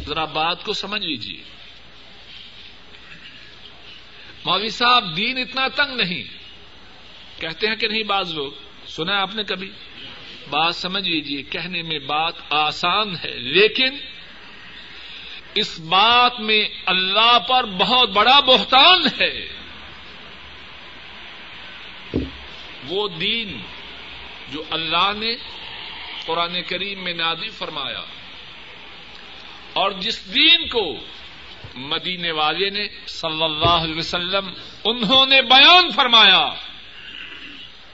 ذرا 0.00 0.24
بات 0.24 0.64
کو 0.64 0.72
سمجھ 0.72 1.02
لیجیے 1.02 1.42
مولوی 4.44 4.68
صاحب، 4.68 5.16
دین 5.16 5.38
اتنا 5.38 5.68
تنگ 5.68 5.96
نہیں۔ 5.96 6.22
کہتے 7.40 7.66
ہیں 7.66 7.76
کہ 7.76 7.88
نہیں 7.88 8.02
بعض 8.02 8.32
لوگ؟ 8.32 8.52
سنا 8.86 9.20
آپ 9.20 9.34
نے 9.34 9.44
کبھی؟ 9.44 9.70
بات 10.50 10.76
سمجھ 10.76 11.08
لیجیے 11.08 11.42
کہنے 11.42 11.82
میں 11.82 11.98
بات 11.98 12.34
آسان 12.50 13.14
ہے، 13.24 13.38
لیکن 13.38 13.96
اس 15.54 15.80
بات 15.80 16.40
میں 16.40 16.68
اللہ 16.86 17.38
پر 17.38 17.64
بہت 17.64 18.10
بڑا 18.10 18.40
بہتان 18.40 19.02
ہے۔ 19.20 19.46
وہ 22.88 23.08
دین 23.08 23.62
جو 24.52 24.62
اللہ 24.70 25.12
نے 25.16 25.36
قرآن 26.26 26.62
کریم 26.62 27.04
میں 27.04 27.12
نادی 27.12 27.48
فرمایا 27.48 28.00
اور 29.72 29.90
جس 29.90 30.34
دین 30.34 30.68
کو 30.68 30.96
مدینے 31.74 32.30
والے 32.30 32.70
نے 32.70 32.88
صلی 33.06 33.42
اللہ 33.42 33.64
علیہ 33.64 33.96
وسلم 33.96 34.52
انہوں 34.84 35.26
نے 35.26 35.42
بیان 35.42 35.90
فرمایا، 35.90 36.50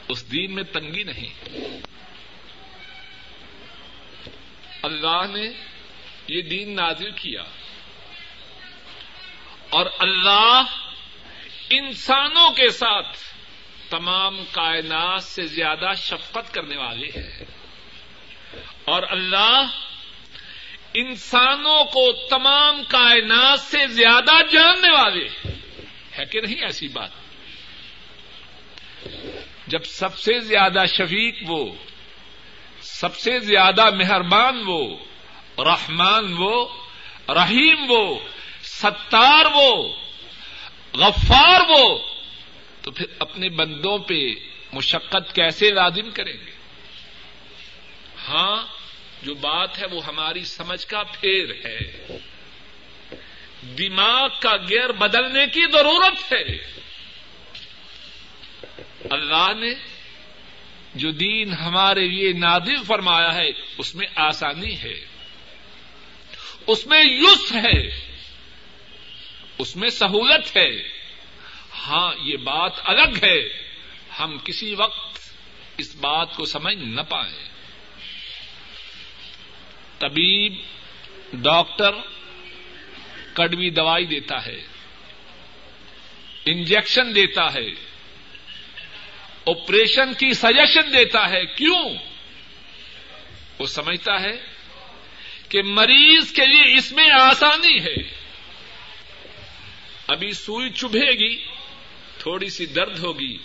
اس 0.08 0.32
دین 0.32 0.54
میں 0.54 0.62
تنگی 0.62 1.02
نہیں۔ 1.02 1.50
اللہ 4.82 5.22
نے 5.32 5.50
یہ 6.28 6.42
دین 6.42 6.76
نازل 6.76 7.10
کیا۔ 7.10 7.42
اور 9.70 9.86
اللہ 9.98 10.62
انسانوں 11.70 12.50
کے 12.50 12.68
ساتھ 12.68 13.18
تمام 13.90 14.44
کائنات 14.52 15.24
سے 15.24 15.46
زیادہ 15.46 15.92
شفقت 15.96 16.54
کرنے 16.54 16.76
والے 16.76 17.06
ہیں۔ 17.06 17.44
اور 18.84 19.02
اللہ 19.10 19.66
انسانوں 20.94 21.84
کو 21.84 22.12
تمام 22.30 22.82
کائنات 22.88 23.60
سے 23.60 23.86
زیادہ 23.86 24.32
جاننے 24.52 24.90
والے 24.90 25.28
ہے 26.18 26.24
کہ 26.24 26.40
نہیں 26.40 26.62
ایسی 26.62 26.88
بات؟ 26.88 27.10
جب 29.66 29.84
سب 29.84 30.18
سے 30.18 30.40
زیادہ 30.40 30.84
شفیق 30.88 31.34
وہ، 31.46 31.72
سب 32.82 33.16
سے 33.16 33.38
زیادہ 33.38 33.90
مہربان 33.90 34.62
وہ، 34.66 34.96
رحمان 35.58 36.34
وہ، 36.38 36.68
رحیم 37.28 37.84
وہ، 37.88 38.18
ستار 38.62 39.46
وہ، 39.54 39.96
غفار 40.94 41.60
وہ، 41.68 41.98
تو 42.82 42.90
پھر 42.90 43.06
اپنے 43.18 43.48
بندوں 43.48 43.98
پہ 43.98 44.34
مشقت 44.72 45.34
کیسے 45.34 45.70
لازم 45.70 46.10
کریں 46.10 46.32
گے؟ 46.32 46.52
ہاں 48.28 48.79
جو 49.22 49.34
بات 49.34 49.78
ہے 49.78 49.86
وہ 49.86 50.06
ہماری 50.06 50.44
سمجھ 50.44 50.86
کا 50.86 51.02
پھیر 51.02 51.46
ہے۔ 51.64 52.06
دماغ 53.78 54.28
کا 54.40 54.56
گیئر 54.56 54.92
بدلنے 54.92 55.46
کی 55.46 55.60
ضرورت 55.72 56.32
ہے۔ 56.32 56.72
اللہ 59.10 59.52
نے 59.54 59.74
جو 60.94 61.10
دین 61.10 61.52
ہمارے 61.52 62.08
لیے 62.08 62.32
نادر 62.32 62.82
فرمایا 62.86 63.34
ہے، 63.34 63.50
اس 63.78 63.94
میں 63.94 64.06
آسانی 64.14 64.78
ہے۔ 64.78 65.06
اس 66.66 66.86
میں 66.86 67.02
یس 67.04 67.52
ہے۔ 67.52 68.00
اس 69.58 69.76
میں 69.76 69.90
سہولت 69.90 70.56
ہے۔ 70.56 70.88
ہاں 71.86 72.14
یہ 72.22 72.36
بات 72.36 72.72
الگ 72.84 73.24
ہے۔ 73.24 73.48
ہم 74.20 74.38
کسی 74.44 74.74
وقت 74.74 75.18
اس 75.78 75.94
بات 75.94 76.36
کو 76.36 76.46
سمجھ 76.46 76.76
نہ 76.76 77.00
پائیں۔ 77.00 77.59
طبیب، 80.00 80.54
ڈاکٹر 81.32 81.90
کڑوی 83.32 83.70
دوائی 83.70 84.06
دیتا 84.06 84.46
ہے، 84.46 84.60
انجیکشن 86.46 87.14
دیتا 87.14 87.54
ہے 87.54 87.66
آپریشن 89.46 90.14
کی 90.14 90.32
سجیشن 90.32 90.92
دیتا 90.92 91.30
ہے۔ 91.30 91.46
کیوں؟ 91.46 91.94
وہ 93.58 93.66
سمجھتا 93.66 94.20
ہے 94.20 94.32
کہ 95.48 95.62
مریض 95.62 96.32
کے 96.32 96.46
لیے 96.46 96.76
اس 96.76 96.92
میں 96.92 97.10
آسانی 97.20 97.80
ہے۔ 97.80 98.10
ابھی 100.06 100.32
سوئی 100.32 100.70
چبھے 100.70 101.12
گی، 101.12 101.44
تھوڑی 102.18 102.48
سی 102.48 102.66
درد 102.66 102.98
ہوگی، 102.98 103.38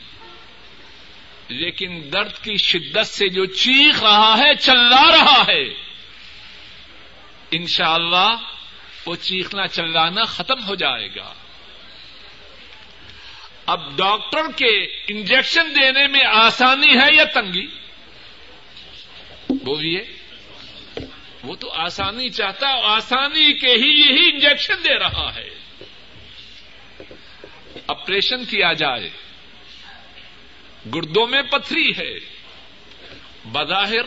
لیکن 1.50 2.10
درد 2.14 2.34
کی 2.34 2.58
شدت 2.58 3.08
سے 3.08 3.30
جو 3.30 3.46
چیخ 3.46 4.04
رہا 4.04 4.38
ہے، 4.38 4.56
چلا 4.56 5.12
رہا 5.12 5.44
ہے۔ 5.48 5.85
انشاءاللہ 7.52 8.16
اللہ 8.16 8.38
وہ 9.06 9.16
چیخنا 9.16 9.68
چلانا 9.68 10.24
ختم 10.24 10.66
ہو 10.66 10.76
جائے 10.76 11.10
گا۔ 11.16 11.34
اب 13.66 13.98
ڈاکٹر 13.98 14.52
کے 14.56 14.84
انجیکشن 15.08 15.76
دینے 15.76 16.08
میں 16.08 16.26
آسانی 16.26 16.98
ہے 16.98 17.16
یا 17.16 17.24
تنگی؟ 17.24 17.68
بولیے۔ 19.50 20.04
وہ 21.44 21.56
تو 21.56 21.72
آسانی 21.72 22.30
چاہتا 22.30 22.68
ہے، 22.68 22.74
آسانی 22.84 23.54
کے 23.54 23.68
ہی 23.68 23.90
یہی 23.90 24.30
انجیکشن 24.34 24.74
دے 24.84 25.00
رہا 25.00 25.36
ہے۔ 25.36 25.50
آپریشن 27.88 28.46
کیا 28.46 28.74
جائے۔ 28.74 29.10
گردوں 30.96 31.28
میں 31.28 31.42
پتھری 31.42 31.92
ہے۔ 31.98 32.20
بظاہر 33.46 34.06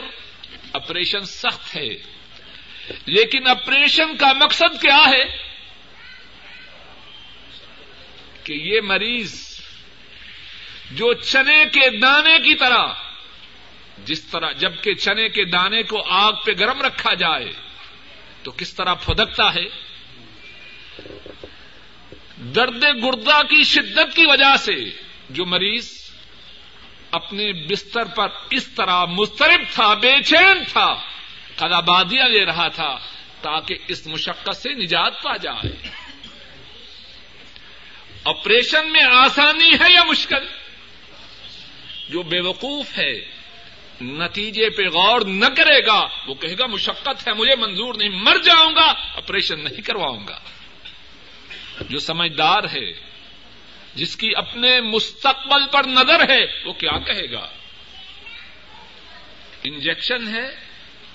آپریشن 0.73 1.25
سخت 1.25 1.77
ہے۔ 1.77 2.18
لیکن 3.07 3.47
آپریشن 3.47 4.17
کا 4.17 4.33
مقصد 4.33 4.81
کیا 4.81 5.11
ہے 5.11 5.25
کہ 8.45 8.53
یہ 8.53 8.81
مریض 8.81 9.61
جو 10.91 11.13
چنے 11.15 11.65
کے 11.73 11.99
دانے 11.99 12.39
کی 12.39 12.55
طرح، 12.55 12.87
جس 14.05 14.25
طرح، 14.25 14.53
جبکہ 14.53 14.95
چنے 14.95 15.29
کے 15.29 15.45
دانے 15.45 15.83
کو 15.83 16.03
آگ 16.09 16.33
پہ 16.33 16.53
گرم 16.61 16.81
رکھا 16.81 17.15
جائے، 17.15 17.53
تو 18.43 18.51
کس 18.51 18.75
طرح 18.75 18.95
پھدکتا 18.95 19.55
ہے؟ 19.55 19.65
درد 22.39 22.83
گردا 22.83 23.43
کی 23.43 23.65
شدت 23.65 24.17
کی 24.17 24.27
وجہ 24.27 24.57
سے 24.57 24.91
جو 25.31 25.47
مریض 25.47 26.11
اپنے 27.11 27.53
بستر 27.53 28.05
پر 28.05 28.29
اس 28.51 28.67
طرح 28.67 29.05
مسترب 29.05 29.61
تھا، 29.75 29.95
بے 29.95 30.13
چین 30.27 30.65
تھا 30.73 30.95
کلابادیاں 31.59 32.29
لے 32.29 32.45
رہا 32.45 32.69
تھا 32.69 32.99
تاکہ 33.43 33.77
اس 33.89 34.07
مشقت 34.07 34.57
سے 34.57 34.75
نجات 34.75 35.23
پا 35.23 35.37
جائے۔ 35.37 35.89
آپریشن 38.25 38.93
میں 38.93 39.05
آسانی 39.05 39.75
ہے 39.75 39.93
یا 39.95 40.05
مشکل؟ 40.05 40.47
جو 42.09 42.23
بے 42.23 42.41
وقوف 42.41 42.99
ہے، 42.99 43.13
نتیجے 44.01 44.71
پہ 44.71 44.83
غور 44.83 45.21
نہ 45.21 45.47
کرے 45.57 45.87
گا، 45.87 46.09
وہ 46.27 46.35
کہے 46.35 46.55
گا 46.59 46.67
مشقت 46.67 47.29
ہے، 47.29 47.33
مجھے 47.33 47.57
منظور 47.57 47.95
نہیں، 47.95 48.09
مر 48.09 48.37
جاؤں 48.37 48.75
گا 48.75 48.87
آپریشن 49.17 49.65
نہیں 49.65 49.81
کرواؤں 49.81 50.27
گا۔ 50.29 50.41
جو 51.89 51.99
سمجھدار 51.99 52.65
ہے، 52.65 52.93
جس 53.95 54.17
کی 54.17 54.31
اپنے 54.37 54.81
مستقبل 54.81 55.67
پر 55.73 55.85
نظر 55.87 56.31
ہے، 56.31 56.63
وہ 56.65 56.73
کیا 56.73 56.99
کہے 56.99 57.33
گا؟ 57.33 57.49
انجیکشن 59.65 60.29
ہے 60.29 60.68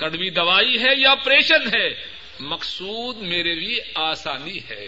کڑوی 0.03 0.29
دوائی 0.29 0.83
ہے 0.83 1.01
یا 1.01 1.11
آپریشن 1.11 1.75
ہے، 1.75 2.05
مقصود 2.39 3.17
میرے 3.17 3.55
لیے 3.55 3.81
آسانی 3.95 4.57
ہے۔ 4.69 4.87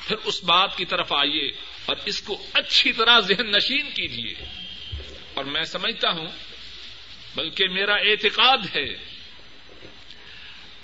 پھر 0.00 0.16
اس 0.24 0.44
بات 0.44 0.76
کی 0.76 0.84
طرف 0.84 1.12
آئیے 1.12 1.52
اور 1.86 1.96
اس 2.06 2.22
کو 2.22 2.42
اچھی 2.52 2.92
طرح 2.92 3.20
ذہن 3.20 3.46
نشین 3.46 3.90
کیجیے۔ 3.90 4.34
اور 5.34 5.44
میں 5.44 5.64
سمجھتا 5.64 6.10
ہوں، 6.10 6.26
بلکہ 7.34 7.68
میرا 7.68 7.94
اعتقاد 7.94 8.58
ہے، 8.76 8.94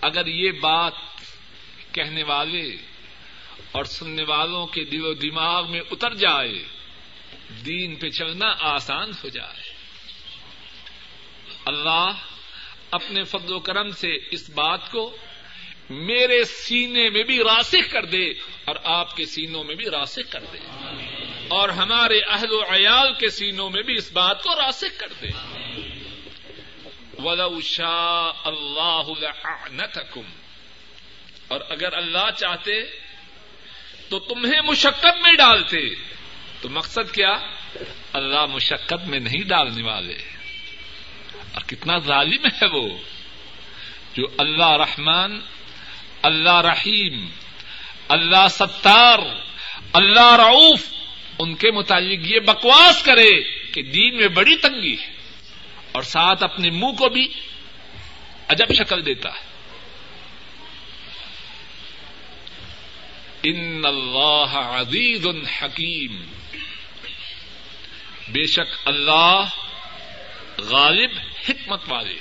اگر 0.01 0.27
یہ 0.27 0.51
بات 0.53 0.93
کہنے 1.93 2.23
والے 2.23 2.77
اور 3.73 3.85
سننے 3.85 4.23
والوں 4.23 4.67
کے 4.67 4.85
دل 4.85 5.05
و 5.05 5.15
دماغ 5.15 5.71
میں 5.71 5.81
اتر 5.91 6.15
جائے، 6.15 6.65
دین 7.67 7.97
پہ 7.97 8.11
چلنا 8.11 8.55
آسان 8.61 9.11
ہو 9.25 9.29
جائے۔ 9.29 9.76
اللہ 11.67 12.13
اپنے 12.91 13.25
فضل 13.25 13.53
و 13.53 13.61
کرم 13.61 13.91
سے 13.91 14.09
اس 14.31 14.51
بات 14.51 14.91
کو 14.91 15.17
میرے 15.91 16.45
سینے 16.45 17.11
میں 17.11 17.23
بھی 17.23 17.39
راسخ 17.39 17.93
کر 17.93 18.05
دے 18.05 18.31
اور 18.65 18.77
آپ 18.85 19.17
کے 19.17 19.27
سینوں 19.27 19.65
میں 19.65 19.75
بھی 19.75 19.85
راسخ 19.85 20.33
کر 20.33 20.45
دے 20.53 20.59
اور 21.49 21.69
ہمارے 21.69 22.21
اہل 22.21 22.53
و 22.53 22.63
عیال 22.63 23.13
کے 23.15 23.31
سینوں 23.31 23.71
میں 23.71 23.83
بھی 23.83 23.95
اس 23.95 24.13
بات 24.13 24.43
کو 24.43 24.55
راسک 24.55 25.01
کر 25.01 25.07
دے۔ 25.23 25.29
ولو 27.19 27.61
شاء 27.61 28.31
اللہ 28.45 29.03
لعنتکم 29.21 30.23
اور 31.49 31.61
اگر 31.69 31.93
اللہ 31.93 32.31
چاہتے 32.37 32.83
تو 34.09 34.19
تمہیں 34.19 34.61
مشقت 34.61 35.25
میں 35.25 35.33
ڈالتے۔ 35.33 35.95
تو 36.61 36.69
مقصد 36.69 37.15
کیا؟ 37.15 37.33
اللہ 38.13 38.47
مشقت 38.47 39.09
میں 39.09 39.21
نہیں 39.21 39.45
ڈالنے 39.45 39.83
والے۔ 39.83 40.36
اور 41.57 41.65
کتنا 41.65 41.99
ظالم 41.99 42.47
ہے 42.47 42.67
وہ 42.67 42.89
جو 44.15 44.25
اللہ 44.39 44.71
رحمان، 44.71 45.41
اللہ 46.23 46.61
رحیم، 46.61 47.27
اللہ 48.09 48.49
ستار، 48.51 49.19
اللہ 49.93 50.37
رعوف، 50.37 50.83
ان 51.39 51.55
کے 51.55 51.71
متعلق 51.71 52.27
یہ 52.27 52.41
بکواس 52.41 53.03
کرے 53.03 53.31
کہ 53.73 53.83
دین 53.83 54.17
میں 54.17 54.29
بڑی 54.29 54.57
تنگی 54.57 54.97
ہے 55.01 55.17
اور 55.93 56.03
ساتھ 56.03 56.43
اپنے 56.43 56.71
منہ 56.71 56.93
کو 56.93 57.09
بھی 57.09 57.29
عجب 58.49 58.75
شکل 58.75 59.07
دیتا 59.07 59.29
ہے۔ 59.29 59.47
ان 63.43 63.83
اللہ 63.85 64.57
عزیز 64.57 65.27
حکیم۔ 65.63 66.25
بے 68.29 68.47
شک 68.47 68.89
اللہ 68.89 69.45
غالب 70.59 71.11
ہے۔ 71.19 71.36
حکمت 71.49 71.81
والے 71.89 72.17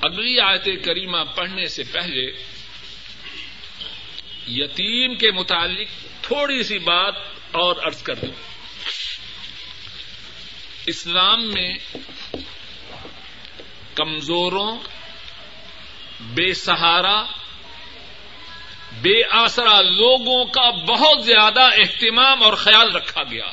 اگلی 0.00 0.40
آیت 0.40 0.64
کریمہ 0.84 1.18
پڑھنے 1.34 1.66
سے 1.66 1.82
پہلے 1.82 2.44
یتیم 4.48 5.14
کے 5.14 5.30
متعلق 5.30 5.88
تھوڑی 6.24 6.62
سی 6.62 6.78
بات 6.78 7.14
اور 7.50 7.76
ارض 7.76 8.02
کر 8.02 8.14
دوں۔ 8.14 8.32
اسلام 10.86 11.52
میں 11.52 11.74
کمزوروں، 13.94 14.78
بے 16.20 16.54
سہارا 16.54 17.24
بے 18.92 19.24
آسرا 19.30 19.80
لوگوں 19.80 20.44
کا 20.44 20.70
بہت 20.70 21.24
زیادہ 21.24 21.60
اہتمام 21.60 22.42
اور 22.42 22.52
خیال 22.52 22.96
رکھا 22.96 23.22
گیا۔ 23.22 23.46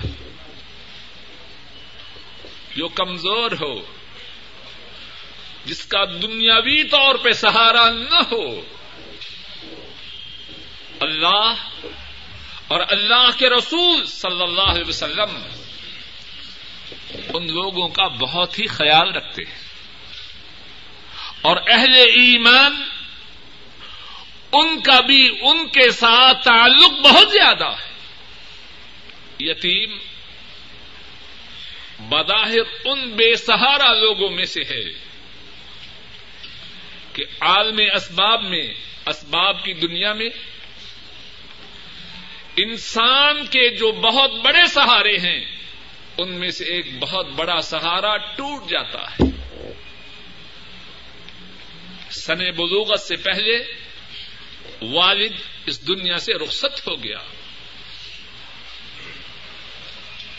جو 2.75 2.87
کمزور 2.87 3.51
ہو، 3.51 3.81
جس 5.65 5.85
کا 5.85 6.05
دنیاوی 6.05 6.83
طور 6.83 7.15
پہ 7.15 7.31
سہارا 7.31 7.89
نہ 7.89 8.21
ہو، 8.31 8.61
اللہ 10.99 11.53
اور 12.67 12.79
اللہ 12.89 13.29
کے 13.37 13.49
رسول 13.49 14.05
صلی 14.05 14.41
اللہ 14.41 14.61
علیہ 14.61 14.87
وسلم 14.87 15.37
ان 17.33 17.47
لوگوں 17.47 17.89
کا 17.89 18.07
بہت 18.07 18.59
ہی 18.59 18.67
خیال 18.67 19.11
رکھتے 19.11 19.43
ہیں۔ 19.43 19.65
اور 21.41 21.57
اہل 21.67 21.93
ایمان 21.95 22.94
ان 24.55 24.81
کا 24.81 24.99
بھی 24.99 25.37
ان 25.41 25.67
کے 25.67 25.91
ساتھ 25.91 26.43
تعلق 26.43 26.91
بہت 26.91 27.31
زیادہ 27.31 27.67
ہے۔ 27.67 27.95
یتیم 29.39 29.97
بظاہر 31.99 32.85
ان 32.85 33.11
بے 33.11 33.35
سہارا 33.35 33.93
لوگوں 33.93 34.29
میں 34.29 34.45
سے 34.45 34.61
ہے 34.61 34.93
کہ 37.13 37.25
عالم 37.41 37.79
اسباب 37.95 38.43
میں، 38.43 38.73
اسباب 39.07 39.63
کی 39.63 39.73
دنیا 39.73 40.13
میں 40.13 40.29
انسان 42.57 43.45
کے 43.45 43.75
جو 43.75 43.91
بہت 43.91 44.31
بڑے 44.31 44.67
سہارے 44.67 45.17
ہیں، 45.17 45.45
ان 46.17 46.31
میں 46.31 46.49
سے 46.49 46.65
ایک 46.65 46.99
بہت 46.99 47.27
بڑا 47.29 47.61
سہارا 47.61 48.17
ٹوٹ 48.17 48.69
جاتا 48.69 49.11
ہے۔ 49.11 49.45
سن 52.11 52.37
بلوغت 52.37 52.99
سے 52.99 53.15
پہلے 53.15 53.84
والد 54.93 55.33
اس 55.65 55.87
دنیا 55.87 56.17
سے 56.17 56.33
رخصت 56.33 56.87
ہو 56.87 57.03
گیا۔ 57.03 57.19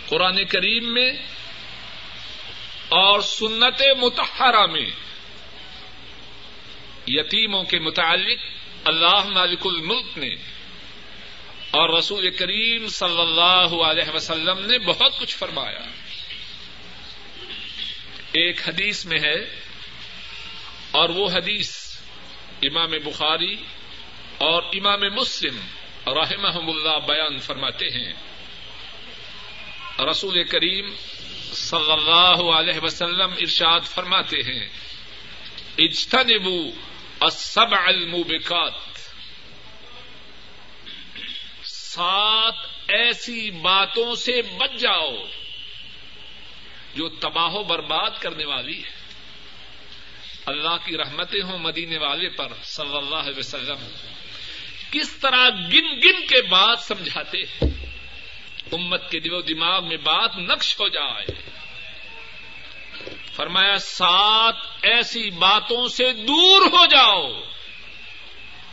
قرآن 0.06 0.44
کریم 0.44 0.94
میں 0.94 1.12
اور 2.88 3.20
سنت 3.20 3.82
متحرہ 4.02 4.66
میں 4.66 4.90
یتیموں 7.06 7.64
کے 7.64 7.78
متعلق 7.78 8.38
اللہ 8.84 9.24
مالک 9.24 9.58
الملک 9.64 10.18
نے 10.18 10.34
اور 11.70 11.98
رسول 11.98 12.30
کریم 12.30 12.88
صلی 12.88 13.20
اللہ 13.20 13.82
علیہ 13.84 14.14
وسلم 14.14 14.66
نے 14.66 14.78
بہت 14.78 15.18
کچھ 15.20 15.36
فرمایا۔ 15.36 15.80
ایک 18.32 18.68
حدیث 18.68 19.04
میں 19.04 19.18
ہے 19.18 19.60
اور 20.90 21.08
وہ 21.08 21.28
حدیث 21.30 21.96
امام 22.62 22.90
بخاری 22.90 23.56
اور 24.38 24.62
امام 24.62 25.00
مسلم 25.00 25.60
رحمہ 26.06 26.70
اللہ 26.70 27.06
بیان 27.06 27.38
فرماتے 27.38 27.86
ہیں۔ 27.86 28.12
رسول 30.10 30.44
کریم 30.44 30.94
صلی 31.52 31.92
اللہ 31.92 32.52
علیہ 32.52 32.80
وسلم 32.82 33.30
ارشاد 33.30 33.80
فرماتے 33.80 34.36
ہیں۔ 34.36 34.68
اجتنبو 35.78 36.70
السبع 37.20 37.80
الموبقات۔ 37.86 38.72
سات 41.64 42.54
ایسی 42.88 43.50
باتوں 43.50 44.14
سے 44.14 44.42
بچ 44.42 44.80
جاؤ 44.80 45.16
جو 46.94 47.08
تباہ 47.08 47.52
و 47.52 47.62
برباد 47.62 48.10
کرنے 48.20 48.44
والی 48.44 48.84
ہے 48.84 48.90
اللہ 50.46 50.76
کی 50.84 50.96
رحمتیں 50.96 51.42
ہوں 51.42 51.58
مدینے 51.58 51.98
والے 51.98 52.28
پر 52.28 52.52
صلی 52.62 52.96
اللہ 52.96 53.14
علیہ 53.14 53.38
وسلم۔ 53.38 53.88
کس 54.90 55.12
طرح 55.12 55.48
گن 55.48 56.00
گن 56.04 56.26
کے 56.26 56.42
بات 56.42 56.78
سمجھاتے 56.80 57.38
ہیں۔ 57.38 57.86
امت 58.72 59.10
کے 59.10 59.20
دل 59.20 59.32
و 59.32 59.40
دماغ 59.40 59.88
میں 59.88 59.96
بات 59.96 60.36
نقش 60.36 60.80
ہو 60.80 60.88
جائے۔ 60.88 61.26
فرمایا 63.36 63.78
سات 63.78 64.56
ایسی 64.82 65.30
باتوں 65.30 65.88
سے 65.88 66.12
دور 66.12 66.60
ہو 66.60 66.86
جاؤ 66.86 67.40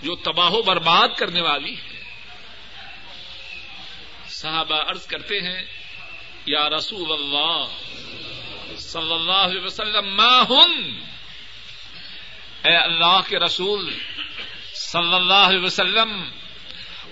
جو 0.01 0.15
تباہ 0.15 0.51
و 0.51 0.61
برباد 0.61 1.07
کرنے 1.17 1.41
والی 1.41 1.75
ہے 1.75 2.03
صحابہ 4.27 4.89
عرض 4.89 5.07
کرتے 5.07 5.39
ہیں، 5.39 5.63
یا 6.45 6.69
رسول 6.69 7.11
اللہ 7.11 7.65
صلی 8.77 9.13
اللہ 9.13 9.31
علیہ 9.31 9.61
وسلم، 9.61 10.15
ما 10.15 10.41
ہن؟ 10.49 10.99
اے 12.63 12.75
اللہ 12.75 13.19
کے 13.27 13.39
رسول 13.39 13.93
صلی 14.93 15.13
اللہ 15.13 15.33
علیہ 15.33 15.63
وسلم، 15.63 16.29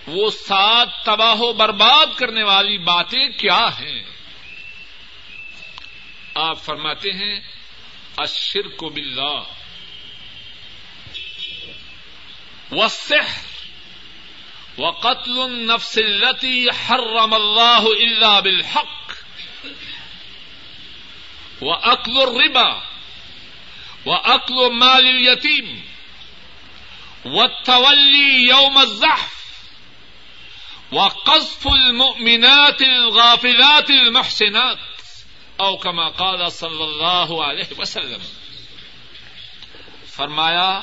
وہ 0.07 0.31
سات 0.31 1.05
تباہ 1.05 1.41
و 1.41 1.53
برباد 1.53 2.05
کرنے 2.17 2.43
والی 2.43 2.77
باتیں 2.77 3.29
کیا 3.29 3.69
ہیں؟ 3.79 4.03
آپ 6.35 6.63
فرماتے 6.63 7.11
ہیں 7.11 7.39
اشرک 8.17 8.83
باللہ۔ 8.83 9.43
والسحر، 12.71 13.51
وقتل 14.77 15.39
النفس 15.39 15.97
التي 15.97 16.65
حرم 16.69 17.33
الله 17.33 17.83
الا 17.99 18.39
بالحق 18.39 19.11
واكل 21.61 22.21
الربا 22.21 22.69
واكل 24.05 24.71
مال 24.71 25.05
یتیم 25.05 25.90
اليتيم 27.25 27.33
والتولي 27.33 28.49
يوم 28.49 28.77
الزحف 28.77 29.41
وقذف 30.93 31.67
المؤمنات 31.67 32.81
الغافلات 32.81 33.89
المحسنات 33.89 34.77
او 35.55 35.77
كما 35.77 36.09
قال 36.09 36.49
صلی 36.49 36.83
اللہ 36.83 37.43
علیہ 37.43 37.79
وسلم 37.79 38.21
فرمایا، 40.05 40.81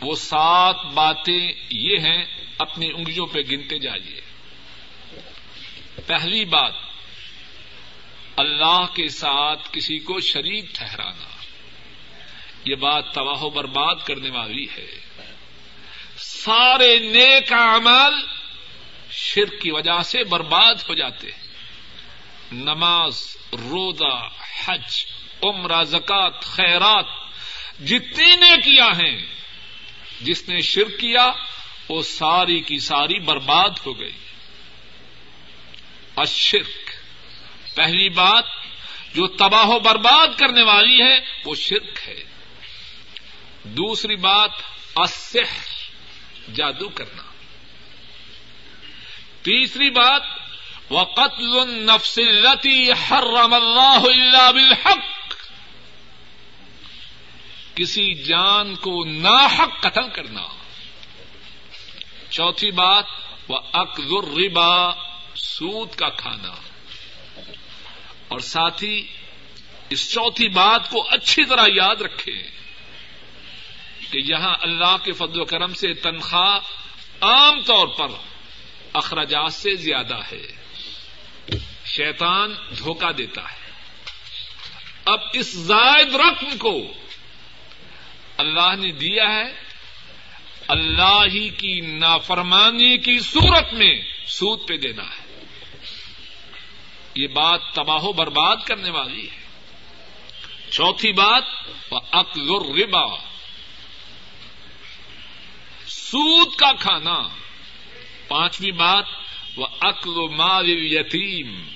وہ 0.00 0.14
سات 0.16 0.84
باتیں 0.84 1.52
یہ 1.70 1.98
ہیں، 1.98 2.24
اپنی 2.58 2.90
انگلیوں 2.90 3.26
پہ 3.26 3.38
گنتے 3.38 3.78
جائیے۔ 3.78 4.20
پہلی 6.06 6.44
بات، 6.44 6.72
اللہ 8.36 8.86
کے 8.94 9.08
ساتھ 9.08 9.68
کسی 9.72 9.98
کو 9.98 10.20
شریک 10.20 10.74
ٹھہرانا۔ 10.74 11.37
یہ 12.68 12.74
بات 12.74 13.14
تباہ 13.14 13.42
و 13.42 13.50
برباد 13.50 13.94
کرنے 14.04 14.30
والی 14.30 14.66
ہے۔ 14.76 15.00
سارے 16.18 16.98
نیک 16.98 17.52
اعمال 17.52 18.14
شرک 19.10 19.62
کی 19.62 19.70
وجہ 19.70 20.02
سے 20.02 20.24
برباد 20.24 20.74
ہو 20.88 20.94
جاتے 20.94 21.26
ہیں۔ 21.26 21.48
نماز، 22.52 23.36
روزہ، 23.52 24.28
حج، 24.64 25.06
عمرہ 25.44 25.82
زکات 25.82 26.42
خیرات 26.42 27.04
جتنے 27.86 28.36
نے 28.36 28.56
کیا 28.56 28.86
ہیں، 28.86 29.26
جس 30.20 30.48
نے 30.48 30.60
شرک 30.60 31.00
کیا، 31.00 31.32
وہ 31.88 32.02
ساری 32.02 32.60
کی 32.60 32.78
ساری 32.78 33.20
برباد 33.20 33.70
ہو 33.86 34.00
گئی۔ 34.00 34.18
اشرک 36.16 36.90
پہلی 37.76 38.08
بات 38.08 38.44
جو 39.14 39.26
تباہ 39.26 39.66
و 39.66 39.78
برباد 39.78 40.38
کرنے 40.38 40.62
والی 40.62 41.02
ہے، 41.02 41.20
وہ 41.44 41.54
شرک 41.54 42.08
ہے۔ 42.08 42.24
دوسری 43.64 44.16
بات، 44.16 44.50
السحر، 44.96 45.68
جادو 46.54 46.88
کرنا۔ 46.88 47.22
تیسری 49.42 49.90
بات 49.90 50.22
وہ 50.90 51.04
قتل 51.04 51.58
التی 51.58 52.92
حرم 52.92 53.54
اللہ 53.54 54.00
اللہ 54.02 54.52
بالحق۔ 54.52 55.34
کسی 57.74 58.14
جان 58.14 58.74
کو 58.74 59.04
ناحق 59.04 59.80
قتل 59.80 60.10
کرنا۔ 60.10 60.46
چوتھی 62.30 62.70
بات 62.70 63.04
وہ 63.48 63.60
الربا، 63.72 64.90
سود 65.34 65.94
کا 65.94 66.08
کھانا۔ 66.08 66.54
اور 68.28 68.38
ساتھ 68.38 68.84
ہی 68.84 69.06
اس 69.90 70.12
چوتھی 70.12 70.48
بات 70.48 70.90
کو 70.90 71.08
اچھی 71.10 71.44
طرح 71.44 71.66
یاد 71.74 71.96
رکھے 71.96 72.57
کہ 74.10 74.18
یہاں 74.18 74.56
اللہ 74.60 74.96
کے 75.04 75.12
فضل 75.12 75.40
و 75.40 75.44
کرم 75.44 75.74
سے 75.74 75.94
تنخواہ 75.94 76.58
عام 77.20 77.60
طور 77.60 77.88
پر 77.88 78.08
اخراجات 78.92 79.52
سے 79.52 79.74
زیادہ 79.74 80.16
ہے۔ 80.32 80.52
شیطان 81.84 82.54
دھوکہ 82.78 83.12
دیتا 83.12 83.42
ہے۔ 83.42 83.70
اب 85.04 85.20
اس 85.32 85.52
زائد 85.52 86.14
رقم 86.14 86.58
کو 86.58 86.78
اللہ 88.36 88.74
نے 88.78 88.92
دیا 88.92 89.24
ہے۔ 89.24 89.62
اللہ 90.68 91.24
ہی 91.32 91.48
کی 91.48 91.80
نافرمانی 91.80 92.98
کی 92.98 93.18
صورت 93.20 93.74
میں 93.74 94.02
سود 94.26 94.68
پہ 94.68 94.76
دینا 94.76 95.02
ہے۔ 95.02 95.44
یہ 97.14 97.26
بات 97.26 97.60
تباہ 97.74 98.02
و 98.02 98.12
برباد 98.12 98.56
کرنے 98.66 98.90
والی 98.90 99.30
ہے۔ 99.30 99.46
چوتھی 100.70 101.12
بات 101.12 101.44
وہ 101.90 102.00
اکل 102.12 102.50
ربا۔ 102.50 103.27
سود 105.88 106.56
کا 106.56 106.72
کھانا۔ 106.72 107.28
پانچویں 108.28 108.70
بات 108.70 109.04
وہ 109.56 109.66
اکل 109.80 110.34
مال 110.36 110.68
یتیم 110.68 111.68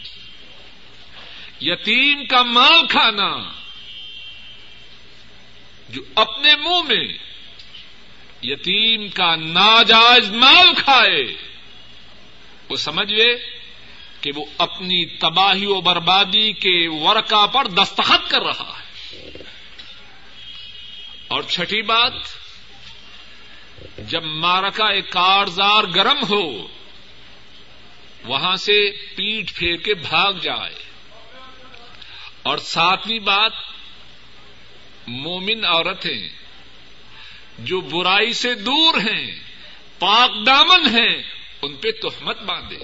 یتیم 1.60 2.26
کا 2.26 2.42
مال 2.42 2.86
کھانا، 2.86 3.52
جو 5.88 6.02
اپنے 6.14 6.56
منہ 6.56 6.82
میں 6.88 7.18
یتیم 8.42 9.08
کا 9.08 9.36
ناجائز 9.36 10.30
مال 10.30 10.74
کھائے۔ 10.76 11.36
وہ 12.68 12.76
سمجھے 12.76 13.36
کہ 14.20 14.32
وہ 14.34 14.44
اپنی 14.58 15.18
تباہی 15.18 15.66
و 15.66 15.80
بربادی 15.80 16.52
کے 16.52 16.88
ورکا 16.88 17.46
پر 17.46 17.66
دستخط 17.66 18.30
کر 18.30 18.42
رہا 18.42 18.78
ہے۔ 18.78 19.12
اور 21.28 21.42
چھٹی 21.42 21.82
بات 21.82 22.12
جب 23.98 24.22
مارکا 24.24 24.86
ایک 24.86 25.10
کارزار 25.10 25.84
گرم 25.84 26.24
ہو، 26.30 26.66
وہاں 28.24 28.56
سے 28.56 28.90
پیٹ 29.16 29.54
پھیر 29.54 29.76
کے 29.76 29.94
بھاگ 29.94 30.32
جائے۔ 30.32 30.74
اور 32.42 32.58
ساتویں 32.58 33.18
بات، 33.18 33.52
مومن 35.06 35.64
عورتیں 35.64 36.28
جو 37.58 37.80
برائی 37.80 38.32
سے 38.32 38.54
دور 38.54 38.94
ہیں، 38.94 39.40
پاک 39.98 40.46
دامن 40.46 40.86
ہیں، 40.86 41.22
ان 41.62 41.76
پہ 41.76 41.90
تہمت 41.90 42.42
باندھے۔ 42.42 42.78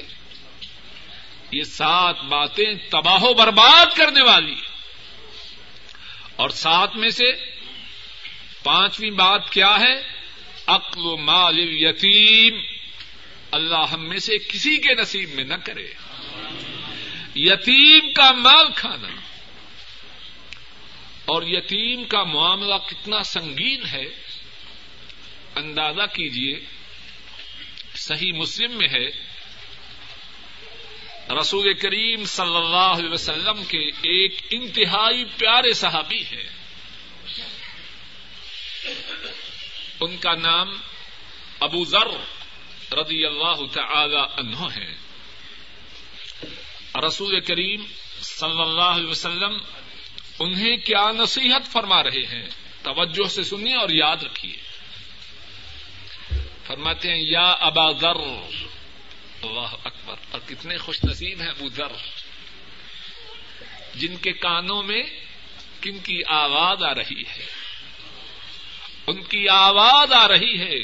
یہ 1.53 1.63
سات 1.63 2.17
باتیں 2.21 2.75
تباہ 2.91 3.23
و 3.23 3.35
برباد 3.35 3.87
کرنے 3.97 4.23
والی۔ 4.23 4.55
اور 6.37 6.51
سات 6.51 6.97
میں 6.97 7.09
سے 7.09 7.33
پانچویں 8.63 9.11
بات 9.11 9.51
کیا 9.51 9.79
ہے؟ 9.81 10.18
عقل 10.69 11.07
و 11.07 11.17
مال 11.17 11.59
یتیم 11.59 12.61
اللہ 13.51 13.85
ہم 13.91 14.09
میں 14.09 14.19
سے 14.19 14.39
کسی 14.39 14.77
کے 14.77 14.95
نصیب 14.95 15.35
میں 15.35 15.45
نہ 15.45 15.55
کرے۔ 15.65 15.87
یتیم 17.35 18.13
کا 18.13 18.31
مال 18.33 18.67
کھانا، 18.77 19.09
اور 21.25 21.43
یتیم 21.43 22.05
کا 22.05 22.23
معاملہ 22.25 22.75
کتنا 22.87 23.23
سنگین 23.23 23.87
ہے، 23.87 24.05
اندازہ 25.55 26.07
کیجیے 26.13 26.61
صحیح 27.95 28.33
مسلم 28.33 28.77
میں 28.79 28.89
ہے، 28.89 29.07
رسول 31.41 31.73
کریم 31.75 32.25
صلی 32.25 32.57
اللہ 32.57 32.93
علیہ 32.99 33.11
وسلم 33.11 33.65
کے 33.65 33.83
ایک 33.89 34.37
انتہائی 34.51 35.25
پیارے 35.39 35.73
صحابی 35.73 36.23
ہیں۔ 36.25 36.49
ان 40.01 40.17
کا 40.17 40.35
نام 40.35 40.77
ابو 41.61 41.85
ذر 41.85 42.07
رضی 42.93 43.25
اللہ 43.25 43.67
تعالی 43.73 44.17
عنہ 44.17 44.67
ہے۔ 44.77 44.95
رسول 47.07 47.41
کریم 47.41 47.85
صلی 48.21 48.61
اللہ 48.61 48.83
علیہ 48.83 49.09
وسلم 49.09 49.59
انہیں 50.39 50.77
کیا 50.77 51.13
نصیحت 51.13 51.73
فرما 51.73 52.03
رہے 52.03 52.27
ہیں؟ 52.27 52.49
توجہ 52.83 53.29
سے 53.29 53.43
سنیے 53.43 53.75
اور 53.75 53.89
یاد 53.91 54.17
رکھیے۔ 54.17 54.57
فرماتے 56.67 57.09
ہیں، 57.09 57.23
یا 57.23 57.51
ابا 57.51 57.93
ذر۔ 57.93 58.17
اللہ 59.43 59.75
اکبر، 59.85 60.15
اور 60.31 60.41
کتنے 60.47 60.79
خوش 60.79 61.05
نصیب 61.05 61.41
ہیں 61.41 61.49
ابو 61.49 61.69
ذر۔ 61.69 61.93
جن 63.95 64.17
کے 64.17 64.33
کانوں 64.33 64.83
میں 64.83 65.03
کن 65.81 65.99
کی 65.99 66.21
آواز 66.27 66.83
آ 66.83 66.95
رہی 66.95 67.23
ہے؟ 67.23 67.68
ان 69.09 69.23
کی 69.23 69.49
آواز 69.49 70.13
آ 70.13 70.29
رہی 70.29 70.61
ہے 70.61 70.79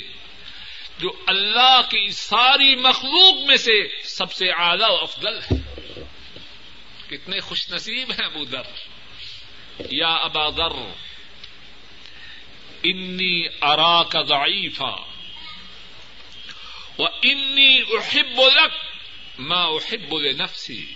جو 0.98 1.12
اللہ 1.26 1.80
کی 1.90 2.10
ساری 2.10 2.74
مخلوق 2.74 3.48
میں 3.48 3.56
سے 3.56 4.02
سب 4.04 4.32
سے 4.32 4.50
اعلی 4.50 4.92
و 4.92 4.94
افضل 4.94 5.38
ہے۔ 5.38 5.56
کتنے 7.08 7.40
خوش 7.40 7.70
نصیب 7.70 8.10
ہیں 8.10 8.26
ابو 8.26 8.44
ذر۔ 8.44 8.62
یا 9.90 10.08
ابا 10.08 10.48
ذر، 10.48 10.92
انی 12.82 13.46
ارا 13.62 14.02
کا 14.02 14.22
ضعیفہ 14.22 14.96
و 16.98 17.06
انی 17.22 17.80
احب 17.80 18.40
لک 18.40 18.74
ما 19.38 19.64
احب 19.64 20.18
لنفسی۔ 20.18 20.94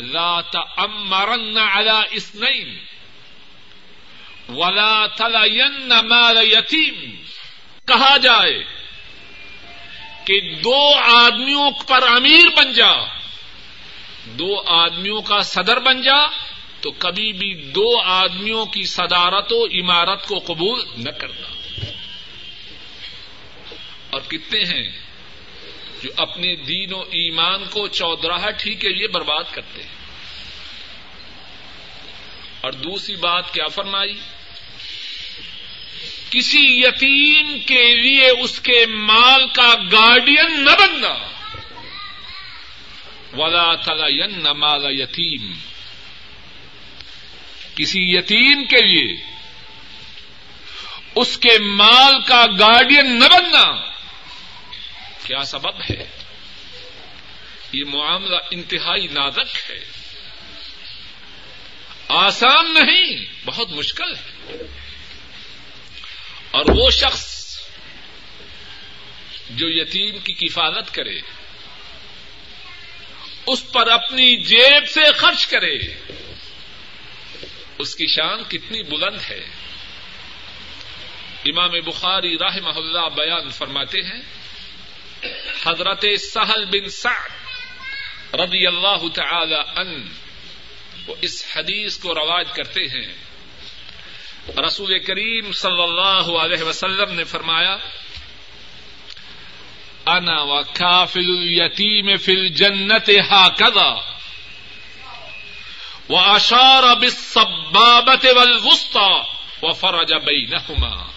لا 0.00 0.40
تأمرن 0.40 1.58
على 1.58 2.16
اثنين 2.16 2.91
ولا 4.48 5.06
تلين 5.06 5.88
مال 5.88 6.52
یتیم 6.52 7.22
کہا 7.86 8.16
جائے 8.16 8.64
کہ 10.24 10.40
دو 10.40 10.94
آدمیوں 10.94 11.70
پر 11.70 12.08
امیر 12.08 12.46
بن 12.56 12.72
جا، 12.72 12.92
دو 14.24 14.62
آدمیوں 14.66 15.20
کا 15.20 15.40
صدر 15.40 15.78
بن 15.78 16.02
جا، 16.02 16.26
تو 16.80 16.90
کبھی 16.90 17.32
بھی 17.32 17.54
دو 17.54 18.00
آدمیوں 18.00 18.66
کی 18.66 18.82
صدارت 18.82 19.52
و 19.52 19.66
عمارت 19.66 20.26
کو 20.26 20.38
قبول 20.38 20.80
نہ 20.96 21.10
کرنا۔ 21.10 21.46
اور 24.10 24.20
کتنے 24.20 24.64
ہیں 24.64 24.98
جو 26.02 26.10
اپنے 26.16 26.56
دین 26.56 26.94
و 26.94 27.00
ایمان 27.00 27.64
کو 27.70 27.88
چودراہٹ 27.88 28.66
ہی 28.66 28.74
کے 28.74 28.88
لیے 28.88 29.08
برباد 29.08 29.44
کرتے 29.50 29.82
ہیں۔ 29.82 30.01
اور 32.62 32.72
دوسری 32.72 33.16
بات 33.16 33.54
کیا 33.54 33.66
فرمائی؟ 33.68 34.20
کسی 36.30 36.82
یتیم 36.82 37.58
کے 37.66 37.94
لیے 37.94 38.28
اس 38.28 38.60
کے 38.60 38.86
مال 38.86 39.46
کا 39.48 39.74
گارڈین 39.92 40.64
نہ 40.64 40.70
بننا۔ 40.70 41.32
ولا 43.36 43.74
تلین 43.74 44.42
مال 44.58 45.00
یتیم 45.00 45.54
کسی 47.74 48.16
یتیم 48.16 48.64
کے 48.64 48.82
لیے 48.82 49.24
اس 51.14 51.38
کے 51.38 51.58
مال 51.58 52.22
کا 52.22 52.46
گارڈین 52.60 53.18
نہ 53.18 53.24
بننا۔ 53.24 53.90
کیا 55.26 55.44
سبب 55.44 55.80
ہے؟ 55.90 56.10
یہ 57.72 57.84
معاملہ 57.84 58.36
انتہائی 58.50 59.06
نازک 59.06 59.70
ہے۔ 59.70 60.01
آسان 62.08 62.74
نہیں، 62.74 63.24
بہت 63.44 63.70
مشکل 63.70 64.16
ہے۔ 64.16 64.52
اور 66.50 66.64
وہ 66.68 66.90
شخص 66.90 67.58
جو 69.50 69.68
یتیم 69.68 70.18
کی 70.18 70.32
کفالت 70.32 70.94
کرے، 70.94 71.20
اس 73.46 73.72
پر 73.72 73.88
اپنی 73.88 74.36
جیب 74.36 74.88
سے 74.88 75.12
خرچ 75.16 75.46
کرے، 75.46 75.78
اس 77.78 77.94
کی 77.94 78.06
شان 78.06 78.42
کتنی 78.48 78.82
بلند 78.82 79.18
ہے۔ 79.30 79.46
امام 81.44 81.70
بخاری 81.70 82.38
راہ 82.38 82.56
محلہ 82.62 83.08
بیان 83.14 83.50
فرماتے 83.50 84.00
ہیں، 84.00 84.22
حضرت 85.64 86.04
سہل 86.32 86.64
بن 86.64 86.88
سعد 86.88 87.30
رضی 88.34 88.66
اللہ 88.66 89.08
تعالی 89.14 89.80
ان 89.80 90.08
وہ 91.06 91.14
اس 91.20 91.44
حدیث 91.56 91.98
کو 91.98 92.14
رواج 92.14 92.48
کرتے 92.52 92.82
ہیں۔ 92.82 93.14
رسول 94.66 94.98
کریم 94.98 95.52
صلی 95.52 95.82
اللہ 95.82 96.36
علیہ 96.38 96.62
وسلم 96.62 97.14
نے 97.14 97.24
فرمایا، 97.24 97.76
انا 100.06 100.42
و 100.42 100.62
کافل 100.62 101.58
یتیم 101.58 102.16
فل 102.16 102.48
جنت 102.48 103.10
ہا 103.30 103.48
کدا 103.48 104.12
و 106.08 106.18
اشار 106.18 106.82
بابت 107.72 108.26
ولغستا 108.36 109.22
و 109.62 109.72
فرج 109.72 110.12
بینہما. 110.12 111.10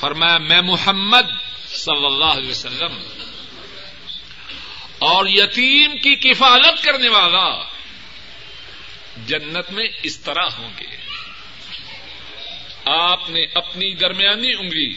فرمایا، 0.00 0.38
میں 0.38 0.60
محمد 0.60 1.26
صلی 1.66 2.06
اللہ 2.06 2.24
علیہ 2.24 2.50
وسلم 2.50 3.02
اور 4.98 5.26
یتیم 5.28 5.92
کی 5.92 6.14
کفالت 6.14 6.84
کرنے 6.84 7.08
والا 7.08 7.71
جنت 9.16 9.70
میں 9.70 9.88
اس 10.02 10.20
طرح 10.20 10.44
ہوں 10.58 10.70
گے۔ 10.80 10.96
آپ 12.84 13.30
نے 13.30 13.40
اپنی 13.54 13.94
درمیانی 13.94 14.52
انگلی 14.58 14.94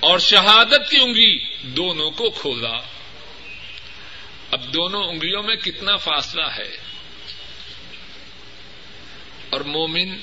اور 0.00 0.18
شہادت 0.18 0.90
کی 0.90 0.96
انگلی 1.00 1.38
دونوں 1.62 2.10
کو 2.10 2.30
کھولا۔ 2.30 2.76
اب 4.50 4.74
دونوں 4.74 5.04
انگلیوں 5.04 5.42
میں 5.42 5.56
کتنا 5.56 5.96
فاصلہ 5.96 6.46
ہے؟ 6.58 6.76
اور 9.50 9.60
مومن 9.60 10.16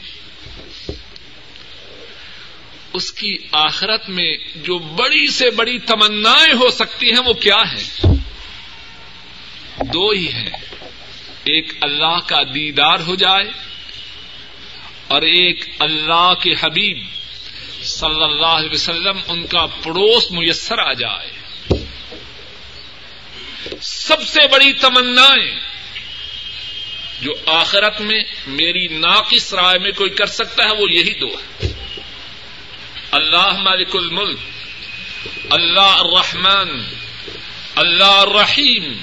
اس 2.93 3.13
کی 3.13 3.37
آخرت 3.51 4.09
میں 4.09 4.37
جو 4.55 4.79
بڑی 4.79 5.27
سے 5.27 5.49
بڑی 5.49 5.79
تمنا 5.79 6.31
ہو 6.31 6.69
سکتی 6.69 7.11
ہیں 7.11 7.23
وہ 7.25 7.33
کیا 7.33 7.57
ہے 7.71 8.07
دو 9.93 10.09
ہی 10.09 10.27
ہیں۔ 10.27 10.49
ایک 11.47 11.73
اللہ 11.81 12.19
کا 12.27 12.43
دیدار 12.43 12.99
ہو 12.99 13.15
جائے 13.15 13.51
اور 15.07 15.21
ایک 15.21 15.65
اللہ 15.79 16.33
کے 16.43 16.53
حبیب 16.61 16.97
صلی 17.83 18.23
اللہ 18.23 18.45
علیہ 18.45 18.69
وسلم 18.73 19.19
ان 19.27 19.47
کا 19.47 19.65
پڑوس 19.65 20.31
میسر 20.31 20.79
آ 20.79 20.93
جائے۔ 20.93 21.31
سب 23.81 24.21
سے 24.27 24.39
بڑی 24.51 24.73
تمنا 24.73 25.35
جو 27.21 27.33
آخرت 27.45 28.01
میں 28.01 28.23
میری 28.47 28.87
ناقص 28.87 29.53
رائے 29.53 29.79
میں 29.79 29.91
کوئی 29.91 30.09
کر 30.09 30.25
سکتا 30.25 30.63
ہے 30.63 30.71
وہ 30.71 30.91
یہی 30.91 31.13
دو 31.13 31.27
ہے 31.27 31.67
اللہ 33.11 33.51
مالک 33.61 33.95
الملک، 33.95 34.39
اللہ 35.49 35.95
الرحمن، 35.97 36.69
اللہ 37.75 38.03
الرحیم۔ 38.03 38.93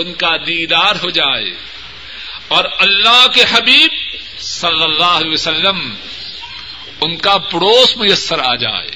ان 0.00 0.14
کا 0.14 0.36
دیدار 0.36 0.94
ہو 1.02 1.10
جائے۔ 1.10 1.54
اور 2.48 2.64
اللہ 2.78 3.26
کے 3.34 3.42
حبیب 3.50 3.90
صلی 4.38 4.82
اللہ 4.82 5.04
علیہ 5.04 5.32
وسلم 5.32 5.94
ان 7.00 7.16
کا 7.16 7.38
پڑوس 7.38 7.96
میسر 7.96 8.38
آ 8.38 8.54
جائے۔ 8.54 8.88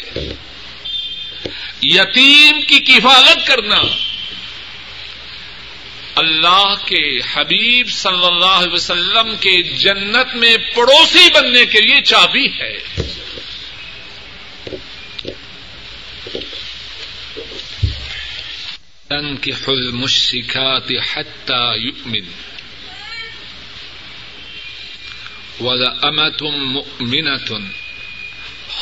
یتیم 1.82 2.60
کی 2.60 2.78
کفالت 2.78 3.46
کرنا۔ 3.46 3.76
اللہ 6.14 6.74
کے 6.86 7.16
حبیب 7.16 7.90
صلی 7.90 8.26
اللہ 8.26 8.44
علیہ 8.44 8.72
وسلم 8.72 9.36
کے 9.40 9.62
جنت 9.62 10.34
میں 10.34 10.56
پڑوسی 10.56 11.28
بننے 11.34 11.66
کے 11.66 11.80
لیے 11.80 12.02
چابی 12.02 12.46
ہے۔ 12.46 12.78
تنكح 19.14 19.68
المشركات 19.68 20.92
حتى 21.00 21.76
يؤمن. 21.76 22.24
ولأمة 25.60 26.50
مؤمنة 26.50 27.70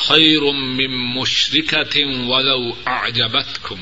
خير 0.09 0.53
من 0.53 0.91
مشركة 0.91 2.07
ولو 2.07 2.77
أعجبتكم. 2.89 3.81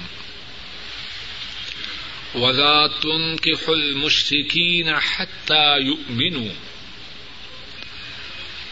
ولا 2.34 2.90
تنكح 3.02 3.68
المشركين 3.68 5.00
حتى 5.00 5.76
يؤمنوا. 5.78 6.54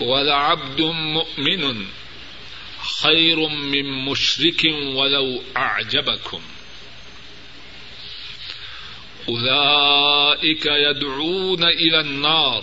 ولعبد 0.01 0.81
مؤمن 0.81 1.87
خیر 3.03 3.49
من 3.49 3.87
مشرک 4.05 4.64
ولو 4.95 5.43
اعجبکم 5.57 6.41
اولئک 9.29 10.66
يدعون 10.66 11.64
الى 11.64 11.97
النار. 11.97 12.61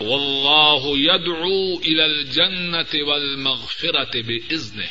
واللہ 0.00 0.98
يدعو 0.98 1.78
الى 1.78 2.02
الجنة 2.02 3.08
والمغفرة 3.08 4.20
بإذنه. 4.28 4.86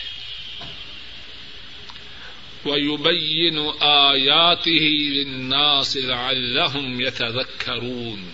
ويبين 2.65 3.57
آياته 3.79 4.87
للناس 4.87 5.97
لعلهم 5.97 7.01
يتذكرون. 7.01 8.29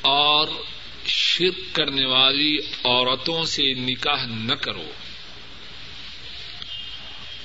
اور 0.00 0.48
شرک 1.06 1.74
کرنے 1.74 2.06
والی 2.06 2.58
عورتوں 2.84 3.44
سے 3.44 3.74
نکاح 3.74 4.26
نہ 4.26 4.54
کرو۔ 4.54 4.90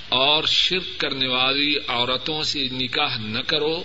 اور 0.09 0.43
شرک 0.43 0.97
کرنے 0.97 1.27
والی 1.27 1.75
عورتوں 1.87 2.43
سے 2.43 2.67
نکاح 2.71 3.17
نہ 3.17 3.39
کرو، 3.39 3.83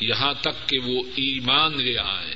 یہاں 0.00 0.34
تک 0.34 0.68
کہ 0.68 0.78
وہ 0.78 1.02
ایمان 1.16 1.82
لے 1.82 1.98
آئے 1.98 2.34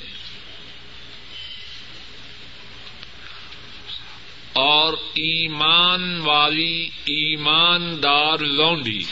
اور 4.53 4.93
ایمان 4.93 6.21
والی 6.21 6.89
ایماندار 7.05 8.39
لونڈی، 8.39 9.05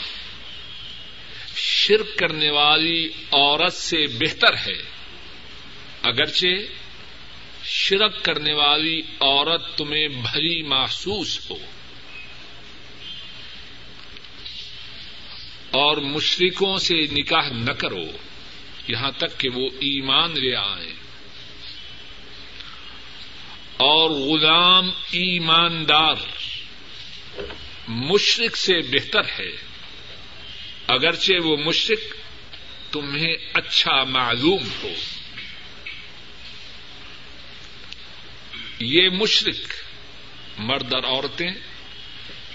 شرک 1.55 2.17
کرنے 2.17 2.49
والی 2.49 3.09
عورت 3.31 3.73
سے 3.73 4.07
بہتر 4.07 4.53
ہے۔ 4.53 4.97
اگرچہ 6.01 6.47
شرک 7.63 8.23
کرنے 8.23 8.53
والی 8.53 8.99
عورت 8.99 9.77
تمہیں 9.77 10.07
بھری 10.07 10.63
محسوس 10.63 11.51
ہو۔ 11.51 11.57
اور 15.71 15.97
مشرکوں 15.97 16.77
سے 16.77 16.95
نکاح 17.11 17.49
نہ 17.49 17.71
کرو۔ 17.71 18.03
یہاں 18.87 19.11
تک 19.17 19.39
کہ 19.39 19.49
وہ 19.49 19.69
ایمان 19.79 20.31
لے 20.31 20.55
آئے 20.55 20.93
اور 23.77 24.09
غلام 24.09 24.89
ایماندار 25.11 26.15
مشرق 27.87 28.57
سے 28.57 28.81
بہتر 28.81 29.23
ہے۔ 29.39 29.55
اگرچہ 30.87 31.33
وہ 31.43 31.57
مشرق 31.57 32.15
تمہیں 32.93 33.35
اچھا 33.53 34.03
معلوم 34.03 34.63
ہو۔ 34.83 34.89
یہ 38.79 39.09
مشرق 39.09 39.73
مرد 40.57 40.93
اور 40.93 41.03
عورتیں 41.03 41.51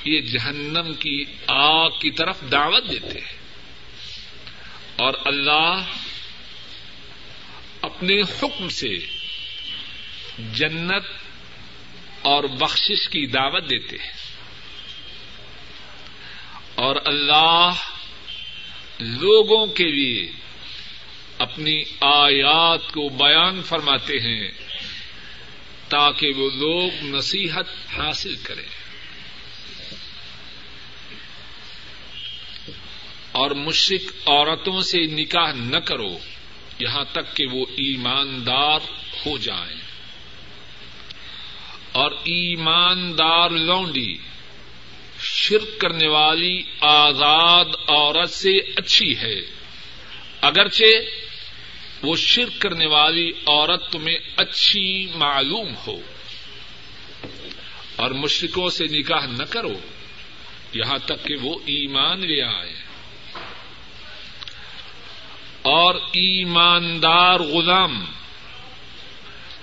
یہ 0.04 0.20
جہنم 0.20 0.94
کی 0.94 1.24
آگ 1.46 1.90
کی 1.90 2.10
طرف 2.10 2.40
دعوت 2.52 2.90
دیتے 2.90 3.20
ہیں۔ 3.20 3.38
اور 4.96 5.14
اللہ 5.24 5.82
اپنے 7.82 8.20
حکم 8.20 8.68
سے 8.68 8.96
جنت 10.38 11.04
اور 12.22 12.44
بخشش 12.44 13.08
کی 13.08 13.26
دعوت 13.26 13.70
دیتے 13.70 13.96
ہیں۔ 13.96 14.12
اور 16.74 16.96
اللہ 17.04 17.70
لوگوں 18.98 19.66
کے 19.66 19.84
لیے 19.84 20.32
اپنی 21.38 21.82
آیات 22.00 22.92
کو 22.92 23.08
بیان 23.08 23.62
فرماتے 23.62 24.14
ہیں 24.14 24.50
تاکہ 25.88 26.28
وہ 26.36 26.50
لوگ 26.50 26.90
نصیحت 27.02 27.98
حاصل 27.98 28.36
کریں۔ 28.42 28.81
اور 33.32 33.50
مشرق 33.50 34.28
عورتوں 34.28 34.80
سے 34.80 35.06
نکاح 35.06 35.52
نہ 35.52 35.76
کرو، 35.76 36.18
یہاں 36.78 37.04
تک 37.12 37.36
کہ 37.36 37.46
وہ 37.52 37.66
ایماندار 37.70 38.80
ہو 39.26 39.38
جائیں۔ 39.38 39.80
اور 41.92 42.10
ایماندار 42.10 43.50
لونڈی، 43.50 44.16
شرک 45.20 45.80
کرنے 45.80 46.08
والی 46.08 46.62
آزاد 46.80 47.64
عورت 47.88 48.30
سے 48.30 48.58
اچھی 48.58 49.18
ہے۔ 49.18 49.40
اگرچہ 50.40 50.84
وہ 52.02 52.16
شرک 52.16 52.62
کرنے 52.62 52.86
والی 52.86 53.30
عورت 53.46 53.92
تمہیں 53.92 54.18
اچھی 54.36 55.06
معلوم 55.14 55.74
ہو۔ 55.86 56.00
اور 57.96 58.10
مشرقوں 58.10 58.68
سے 58.70 58.84
نکاح 58.84 59.26
نہ 59.26 59.44
کرو، 59.50 59.74
یہاں 60.72 60.98
تک 60.98 61.26
کہ 61.26 61.36
وہ 61.42 61.54
ایمان 61.66 62.20
لے 62.20 62.42
آئے۔ 62.42 62.81
اور 65.62 65.94
ایماندار 65.94 67.40
غلام، 67.40 68.04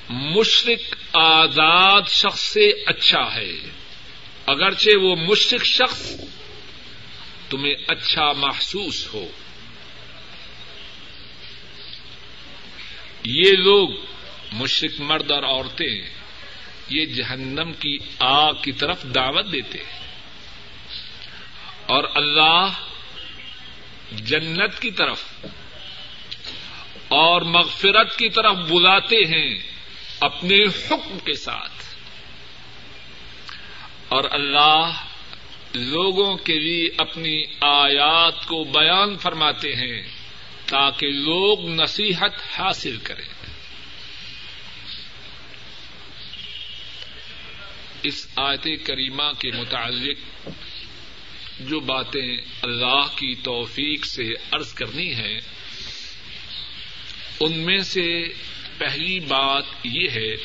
مشرق 0.10 0.95
آزاد 1.14 2.02
شخص 2.10 2.39
سے 2.41 2.70
اچھا 2.86 3.36
ہے۔ 3.36 3.52
اگرچہ 4.45 4.97
وہ 5.02 5.16
مشرق 5.16 5.64
شخص 5.64 6.12
تمہیں 7.50 7.76
اچھا 7.88 8.34
محسوس 8.34 9.14
ہو۔ 9.14 9.28
یہ 13.24 13.52
لوگ 13.52 13.89
مشرق 14.52 15.02
مرد 15.02 15.32
اور 15.32 15.43
عورتیں 15.43 16.10
یہ 16.89 17.06
جہنم 17.06 17.74
کی 17.74 17.97
آگ 18.20 18.54
کی 18.54 18.72
طرف 18.72 19.04
دعوت 19.04 19.52
دیتے 19.52 19.78
ہیں۔ 19.78 20.00
اور 21.86 22.04
اللہ 22.16 22.68
جنت 24.12 24.82
کی 24.82 24.91
طرف 24.91 25.24
اور 27.10 27.41
مغفرت 27.41 28.18
کی 28.18 28.30
طرف 28.30 28.55
بلاتے 28.55 29.16
ہیں 29.16 29.60
اپنے 30.20 30.64
حکم 30.64 31.20
کے 31.26 31.34
ساتھ۔ 31.34 31.72
اور 34.10 34.24
اللہ 34.32 34.91
لوگوں 35.74 36.38
کے 36.38 36.60
لیے 36.60 36.89
اپنی 36.97 37.43
آیات 37.62 38.45
کو 38.45 38.64
بیان 38.64 39.18
فرماتے 39.18 39.76
ہیں 39.76 40.01
تاکہ 40.66 41.07
لوگ 41.07 41.70
نصیحت 41.70 42.60
حاصل 42.60 42.97
کریں۔ 43.03 43.30
اس 48.03 48.28
آیت 48.36 48.68
کریمہ 48.84 49.32
کے 49.39 49.51
متعلق 49.51 50.49
جو 51.60 51.80
باتیں 51.80 52.38
اللہ 52.62 53.05
کی 53.16 53.36
توفیق 53.36 54.05
سے 54.05 54.34
عرض 54.51 54.74
کرنی 54.74 55.16
ہے 55.16 55.39
ان 57.40 57.60
میں 57.60 57.80
سے 57.80 58.24
پہلی 58.78 59.20
بات 59.20 59.64
یہ 59.84 60.10
ہے 60.10 60.36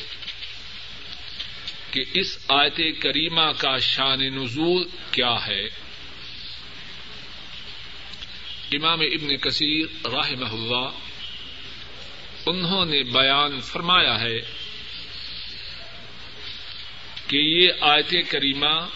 کہ 1.91 2.05
اس 2.15 2.39
آیت 2.49 2.81
کریمہ 3.01 3.53
کا 3.59 3.79
شان 3.79 4.21
نزول 4.21 4.85
کیا 5.11 5.47
ہے؟ 5.47 5.65
امام 8.73 9.01
ابن 9.01 9.37
کثیر 9.37 10.07
راہ 10.07 10.31
اللہ 10.53 10.89
انہوں 12.47 12.85
نے 12.85 13.03
بیان 13.03 13.61
فرمایا 13.61 14.21
ہے 14.21 14.39
کہ 17.27 17.37
یہ 17.37 17.69
آیت 17.81 18.15
کریمہ 18.29 18.89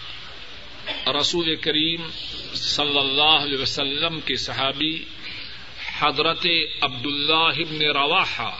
رسول 1.07 1.55
کریم 1.55 2.09
صلی 2.53 2.97
اللہ 2.97 3.43
علیہ 3.43 3.57
وسلم 3.57 4.19
کے 4.19 4.35
صحابی 4.35 5.05
حضرت 5.99 6.47
عبد 6.81 7.05
اللہ 7.05 7.33
ابن 7.33 7.81
رواحہ 7.81 8.59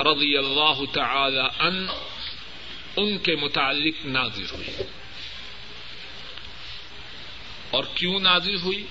رضی 0.00 0.36
اللہ 0.36 0.84
تعالی 0.92 1.40
ان 1.58 1.86
ان 2.96 3.18
کے 3.18 3.36
متعلق 3.36 4.06
نازر 4.06 4.54
ہوئی۔ 4.54 4.82
اور 7.70 7.84
کیوں 7.94 8.20
نازر 8.20 8.54
ہوئی؟ 8.54 8.86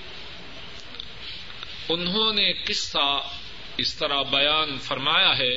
انہوں 1.88 2.32
نے 2.32 2.52
قصہ 2.52 3.22
اس 3.76 3.96
طرح 3.96 4.22
بیان 4.22 4.78
فرمایا 4.78 5.38
ہے۔ 5.38 5.56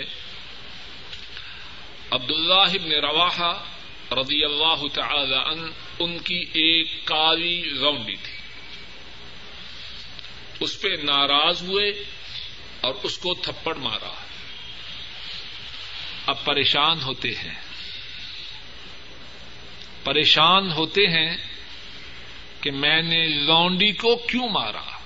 عبد 2.11 2.31
اللہ 2.31 2.53
ابن 2.53 2.91
رواحہ 2.91 3.63
رضی 4.11 4.43
اللہ 4.43 4.87
تعالی 4.93 5.35
ان 5.35 5.71
ان 5.99 6.19
کی 6.19 6.39
ایک 6.53 7.05
کالی 7.05 7.69
رونڈی 7.81 8.15
تھی۔ 8.15 8.37
اس 10.59 10.81
پہ 10.81 10.87
ناراض 11.03 11.61
ہوئے۔ 11.61 12.18
اور 12.81 12.93
اس 13.03 13.17
کو 13.17 13.33
تھپڑ 13.33 13.75
مارا۔ 13.75 14.13
اب 16.25 16.45
پریشان 16.45 17.01
ہوتے 17.01 17.35
ہیں۔ 17.35 17.55
پریشان 20.03 20.71
ہوتے 20.71 21.01
ہیں 21.01 21.37
کہ 22.61 22.71
میں 22.71 23.01
نے 23.01 23.27
لونڈی 23.27 23.91
کو 23.91 24.15
کیوں 24.15 24.49
مارا؟ 24.49 24.99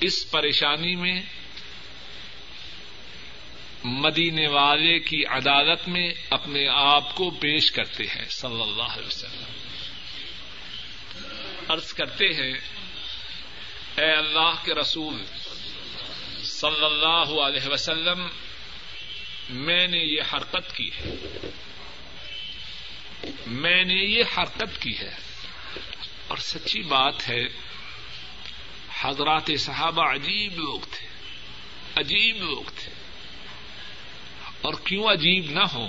اس 0.00 0.30
پریشانی 0.30 0.96
میں 0.96 1.22
مدینے 3.84 4.46
والے 4.46 4.98
کی 4.98 5.26
عدالت 5.26 5.88
میں 5.88 6.10
اپنے 6.30 6.68
آپ 6.68 7.14
کو 7.14 7.30
پیش 7.30 7.72
کرتے 7.72 8.04
ہیں، 8.04 8.24
صلی 8.28 8.62
اللہ 8.62 8.82
علیہ 8.82 9.06
وسلم۔ 9.06 9.44
عرض 11.68 11.92
کرتے 11.92 12.26
ہیں 12.26 12.52
اے 13.96 14.12
اللہ 14.12 14.64
کے 14.64 14.74
رسول 14.74 15.24
صلی 16.42 16.84
اللہ 16.84 17.40
علیہ 17.40 17.68
وسلم، 17.68 18.26
میں 19.50 19.88
نے 19.88 19.98
یہ 19.98 20.20
حرکت 20.32 20.76
کی 20.76 20.90
ہے۔ 20.92 21.14
میں 23.46 23.84
نے 23.84 23.94
یہ 23.94 24.22
حرکت 24.38 24.82
کی 24.82 24.98
ہے۔ 24.98 25.14
اور 26.28 26.36
سچی 26.36 26.82
بات 26.82 27.28
ہے، 27.28 27.44
حضرات 29.00 29.50
صحابہ 29.58 30.12
عجیب 30.12 30.58
لوگ 30.58 30.80
تھے۔ 30.80 31.06
عجیب 31.96 32.36
لوگ 32.36 32.70
تھے۔ 32.76 32.92
اور 34.60 34.74
کیوں 34.84 35.04
عجیب 35.04 35.50
نہ 35.50 35.64
ہو 35.72 35.88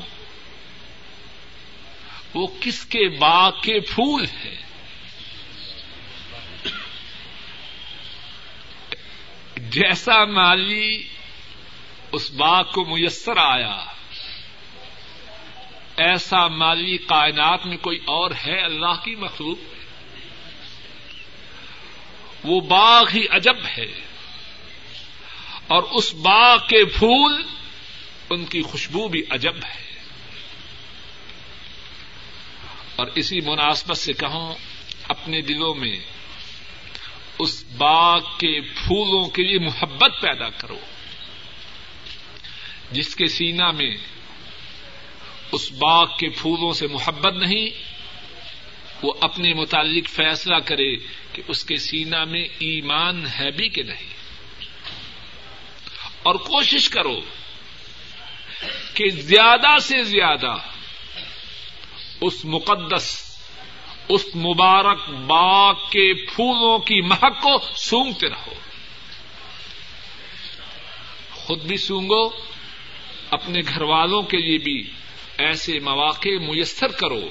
وہ 2.34 2.48
کس 2.62 2.86
کے 2.86 3.18
باغ 3.18 3.52
کے 3.52 3.80
پھول 3.80 4.26
ہیں؟ 4.26 4.73
جیسا 9.70 10.26
مالی 10.26 11.08
اس 12.12 12.32
باغ 12.32 12.64
کو 12.64 12.86
میسر 12.86 13.38
آیا، 13.38 13.86
ایسا 15.98 16.48
مالی 16.48 16.98
کائنات 16.98 17.66
میں 17.66 17.78
کوئی 17.78 17.98
اور 17.98 18.32
ہے 18.48 18.62
اللہ 18.62 19.04
کی 19.04 19.16
مخلوق؟ 19.16 19.58
وہ 22.44 22.62
باغ 22.62 23.04
ہی 23.14 23.26
عجب 23.30 23.56
ہے 23.78 23.86
اور 25.68 25.84
اس 25.84 26.14
باغ 26.14 26.58
کے 26.58 26.86
پھول 26.86 27.44
ان 28.30 28.46
کی 28.46 28.62
خوشبو 28.62 29.08
بھی 29.08 29.22
عجب 29.30 29.56
ہے۔ 29.56 29.94
اور 32.96 33.08
اسی 33.16 33.42
مناسبت 33.42 33.98
سے 33.98 34.14
کہوں، 34.14 34.56
اپنے 35.08 35.42
دلوں 35.42 35.76
میں 35.76 36.13
اس 37.40 37.64
باغ 37.78 38.20
کے 38.20 38.62
پھولوں 38.62 39.30
کے 39.30 39.44
لیے 39.44 39.60
محبت 39.60 40.12
پیدا 40.22 40.50
کرو۔ 40.50 40.80
جس 42.92 43.16
کے 43.16 43.28
سینا 43.28 43.72
میں 43.72 43.96
اس 45.52 45.72
باغ 45.72 46.06
کے 46.20 46.30
پھولوں 46.30 46.72
سے 46.74 46.88
محبت 46.88 47.34
نہیں، 47.34 47.68
وہ 49.02 49.14
اپنے 49.22 49.54
متعلق 49.54 50.10
فیصلہ 50.10 50.56
کرے 50.56 50.96
کہ 51.34 51.42
اس 51.48 51.64
کے 51.64 51.76
سینا 51.76 52.24
میں 52.24 52.44
ایمان 52.60 53.28
ہے 53.28 53.52
بھی 53.52 53.70
کہ 53.70 53.84
نہیں۔ 53.84 54.14
اور 56.24 56.36
کوشش 56.36 56.90
کرو 56.90 57.22
کہ 58.94 59.10
زیادہ 59.10 59.80
سے 59.82 60.04
زیادہ 60.04 60.56
اس 62.22 62.46
مقدس 62.46 63.23
اس 64.10 64.36
مبارک 64.36 65.10
باغ 65.10 65.74
کے 65.74 66.14
پھولوں 66.14 66.80
کی 66.80 67.02
مہک 67.02 67.42
کو 67.42 67.58
سونگتے 67.76 68.30
رہو۔ 68.30 68.54
خود 71.32 71.62
بھی 71.62 71.78
سونگو، 71.78 72.30
اپنے 73.30 73.60
گھر 73.68 73.82
والوں 73.82 74.22
کے 74.22 74.38
لیے 74.38 74.58
بھی 74.58 74.92
ایسے 75.38 75.80
مواقع 75.80 76.30
میسر 76.30 76.88
کرو۔ 76.88 77.22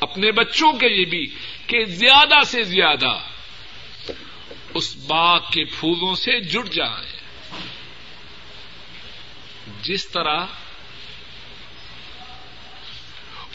اپنے 0.00 0.32
بچوں 0.32 0.72
کے 0.72 0.88
لیے 0.88 1.04
بھی 1.04 1.26
کہ 1.66 1.84
زیادہ 1.84 2.44
سے 2.46 2.62
زیادہ 2.62 3.18
اس 4.74 4.96
باغ 4.96 5.40
کے 5.40 5.64
پھولوں 5.64 6.14
سے 6.14 6.40
جڑ 6.40 6.64
جائیں۔ 6.64 7.18
جس 9.82 10.08
طرح 10.08 10.46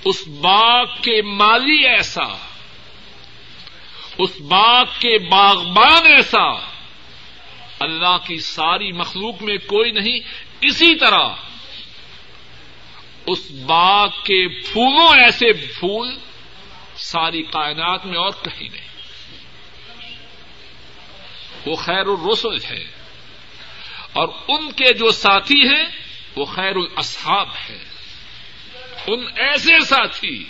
اس 0.05 0.27
باغ 0.27 0.85
کے 0.85 1.21
مالی 1.21 1.87
ایسا، 1.87 2.37
اس 4.17 4.41
باغ 4.41 4.85
کے 4.99 5.29
باغبان 5.29 6.05
ایسا، 6.05 6.49
اللہ 7.79 8.17
کی 8.25 8.39
ساری 8.39 8.91
مخلوق 8.91 9.41
میں 9.41 9.57
کوئی 9.57 9.91
نہیں، 9.91 10.19
اسی 10.61 10.95
طرح 10.95 11.29
اس 13.27 13.51
باغ 13.51 14.07
کے 14.09 14.47
پھولوں 14.47 15.23
ایسے 15.23 15.53
پھول 15.53 16.17
ساری 16.95 17.41
کائنات 17.41 18.05
میں 18.05 18.17
اور 18.17 18.31
کہیں 18.43 18.69
نہیں۔ 18.69 18.89
وہ 21.65 21.75
خیر 21.75 22.05
الرسل 22.05 22.63
ہے 22.69 22.83
اور 24.13 24.27
ان 24.47 24.71
کے 24.71 24.93
جو 24.93 25.11
ساتھی 25.11 25.67
ہیں 25.67 25.85
وہ 26.35 26.45
خیر 26.45 26.75
الاصحاب 26.75 27.47
ہے۔ 27.69 27.92
ان 29.07 29.25
ایسے 29.35 29.85
ساتھی 29.85 30.45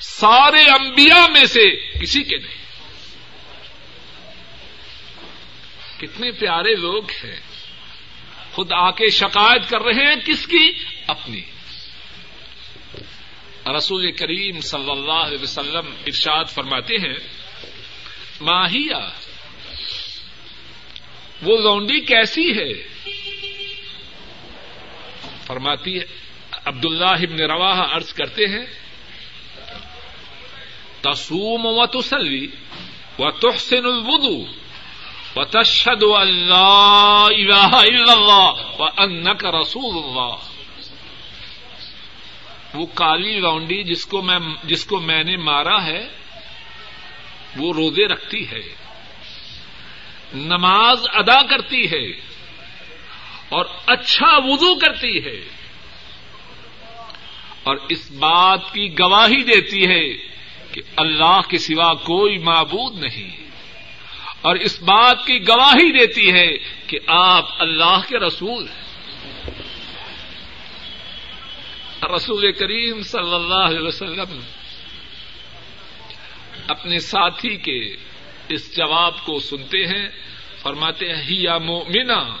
سارے 0.00 0.70
انبیاء 0.70 1.26
میں 1.26 1.44
سے 1.44 1.98
کسی 2.00 2.22
کے 2.22 2.36
نہیں۔ 2.36 2.58
کتنے 6.00 6.30
پیارے 6.30 6.74
لوگ 6.74 7.10
ہیں۔ 7.10 7.40
خود 8.52 8.72
آ 8.72 8.90
کے 8.90 9.10
شکایت 9.10 9.70
کر 9.70 9.82
رہے 9.82 10.06
ہیں 10.06 10.16
کس 10.26 10.46
کی؟ 10.46 10.70
اپنی۔ 11.06 11.40
رسول 13.76 14.12
کریم 14.12 14.60
صلی 14.60 14.90
اللہ 14.90 15.12
علیہ 15.12 15.42
وسلم 15.42 15.94
ارشاد 16.06 16.44
فرماتے 16.44 16.94
ہیں 16.94 17.16
ماہیا 18.40 19.08
وہ 21.42 21.58
لونڈی 21.58 22.00
کیسی 22.00 22.50
ہے؟ 22.58 22.88
فرماتی 25.46 25.98
ہے 25.98 26.27
عبد 26.68 26.84
اللہ 26.84 27.22
ابن 27.22 27.40
روا 27.40 27.94
ارض 27.94 28.12
کرتے 28.12 28.46
ہیں، 28.46 28.66
تصوم 31.02 31.66
و 31.66 31.86
تسلی 31.86 32.46
و 33.18 33.30
تحسن 33.30 33.84
الودو 33.84 34.44
و 35.36 35.44
تشد 35.44 36.02
اللہ 36.02 37.26
و 38.78 38.84
انک 38.96 39.44
رسول 39.44 40.04
اللہ 40.04 40.36
وہ 42.74 42.86
کالی 42.86 43.40
لونڈی 43.40 43.82
جس 43.82 44.06
کو 44.06 44.22
میں 44.22 44.38
جس 44.64 44.84
کو 44.84 45.00
میں 45.00 45.24
نے 45.24 45.36
مارا 45.36 45.84
ہے، 45.84 46.08
وہ 47.56 47.72
روزے 47.72 48.06
رکھتی 48.08 48.50
ہے، 48.50 48.74
نماز 50.34 50.98
ادا 51.12 51.46
کرتی 51.46 51.90
ہے 51.90 52.10
اور 53.48 53.64
اچھا 53.86 54.38
وضو 54.38 54.74
کرتی 54.78 55.24
ہے۔ 55.24 55.57
اور 57.68 57.76
اس 57.88 58.10
بات 58.10 58.72
کی 58.72 58.98
گواہی 58.98 59.42
دیتی 59.42 59.86
ہے 59.86 60.08
کہ 60.72 60.82
اللہ 60.96 61.40
کے 61.48 61.58
سوا 61.58 61.94
کوئی 61.94 62.38
معبود 62.38 62.98
نہیں 63.04 63.36
اور 64.40 64.56
اس 64.56 64.82
بات 64.82 65.26
کی 65.26 65.48
گواہی 65.48 65.98
دیتی 65.98 66.32
ہے 66.32 66.56
کہ 66.86 66.98
آپ 67.06 67.46
اللہ 67.58 68.00
کے 68.08 68.18
رسول 68.18 68.66
ہیں۔ 68.68 68.88
رسول 72.16 72.52
کریم 72.52 73.02
صلی 73.02 73.34
اللہ 73.34 73.66
علیہ 73.66 73.86
وسلم 73.86 74.40
اپنے 76.68 76.98
ساتھی 76.98 77.56
کے 77.56 77.96
اس 78.48 78.76
جواب 78.76 79.24
کو 79.24 79.38
سنتے 79.38 79.86
ہیں، 79.86 80.08
فرماتے 80.62 81.08
ہیں، 81.08 81.22
ہی 81.22 81.42
یا 81.42 81.58
مومنا 81.58 82.36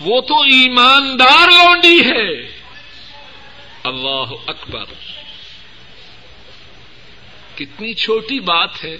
وہ 0.00 0.20
تو 0.20 0.42
ایماندار 0.42 1.48
لونڈی 1.48 2.00
ہے۔ 2.00 2.57
اللہ 3.88 4.34
اکبر۔ 4.46 4.84
کتنی 7.56 7.94
چھوٹی 7.94 8.40
بات 8.40 8.84
ہے۔ 8.84 8.96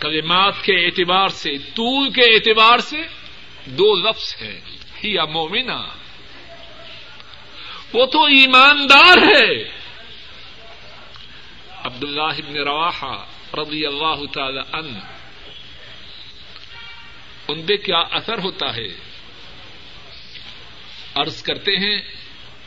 کلمات 0.00 0.54
کے 0.62 0.86
اعتبار 0.86 1.28
سے، 1.28 1.58
طول 1.58 2.10
کے 2.10 2.20
اعتبار 2.20 2.78
سے 2.78 3.02
دو 3.66 4.08
لفظ 4.08 4.36
ہے 4.40 4.60
ہی 5.04 5.18
مومنا 5.18 5.86
وہ 7.92 8.06
تو 8.06 8.24
ایماندار 8.24 9.18
ہے۔ 9.18 9.64
عبد 11.82 12.04
اللہ 12.04 12.22
ابن 12.22 12.56
رواحہ 12.56 13.24
رضی 13.54 13.86
اللہ 13.86 14.26
تعالی 14.32 14.60
ان 14.72 15.00
ان 17.48 17.62
پہ 17.62 17.76
کیا 17.76 17.98
اثر 17.98 18.38
ہوتا 18.38 18.76
ہے؟ 18.76 18.88
عرض 21.14 21.42
کرتے 21.42 21.72
ہیں 21.72 22.23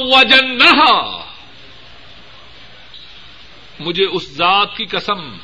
مجھے 3.80 4.06
اس 4.06 4.32
ذات 4.32 4.78
کی 4.78 4.86
قسم 4.86 5.38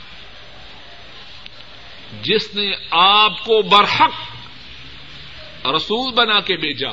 جس 2.22 2.56
نے 2.56 2.72
آپ 2.92 3.38
کو 3.38 3.62
برحق 3.62 4.16
رسول 5.68 6.14
بنا 6.14 6.40
کے 6.40 6.56
بھیجا، 6.56 6.92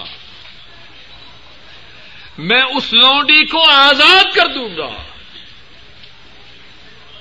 میں 2.39 2.63
اس 2.63 2.93
لونڈی 2.93 3.47
کو 3.47 3.71
آزاد 3.71 4.25
کر 4.35 4.47
دوں 4.47 4.77
گا۔ 4.77 5.03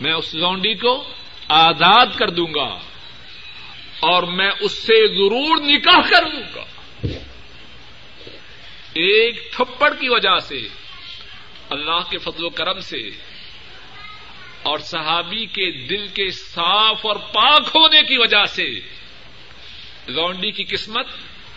میں 0.02 0.14
اس 0.14 0.36
لونڈی 0.36 0.74
کو 0.74 1.14
آزاد 1.50 2.06
کر 2.18 2.30
دوں 2.30 2.54
گا 2.56 2.80
اور 4.00 4.24
میں 4.24 4.52
اس 4.60 4.72
سے 4.72 5.08
ضرور 5.08 5.58
نکاح 5.62 6.02
کر 6.10 6.26
لوں 6.26 6.50
گا۔ 6.56 6.66
ایک 8.94 9.52
تھپڑ 9.52 9.94
کی 9.94 10.10
وجہ 10.10 10.40
سے، 10.40 10.68
اللہ 11.70 12.10
کے 12.10 12.18
فضل 12.18 12.46
و 12.46 12.50
کرم 12.50 12.80
سے 12.80 13.10
اور 14.64 14.80
صحابی 14.80 15.46
کے 15.46 15.88
دل 15.88 16.08
کے 16.08 16.32
صاف 16.32 17.06
اور 17.06 17.16
پاک 17.16 17.62
ہونے 17.76 18.04
کی 18.04 18.18
وجہ 18.18 18.46
سے 18.46 18.80
لونڈی 20.08 20.52
کی 20.52 20.64
قسمت 20.64 21.08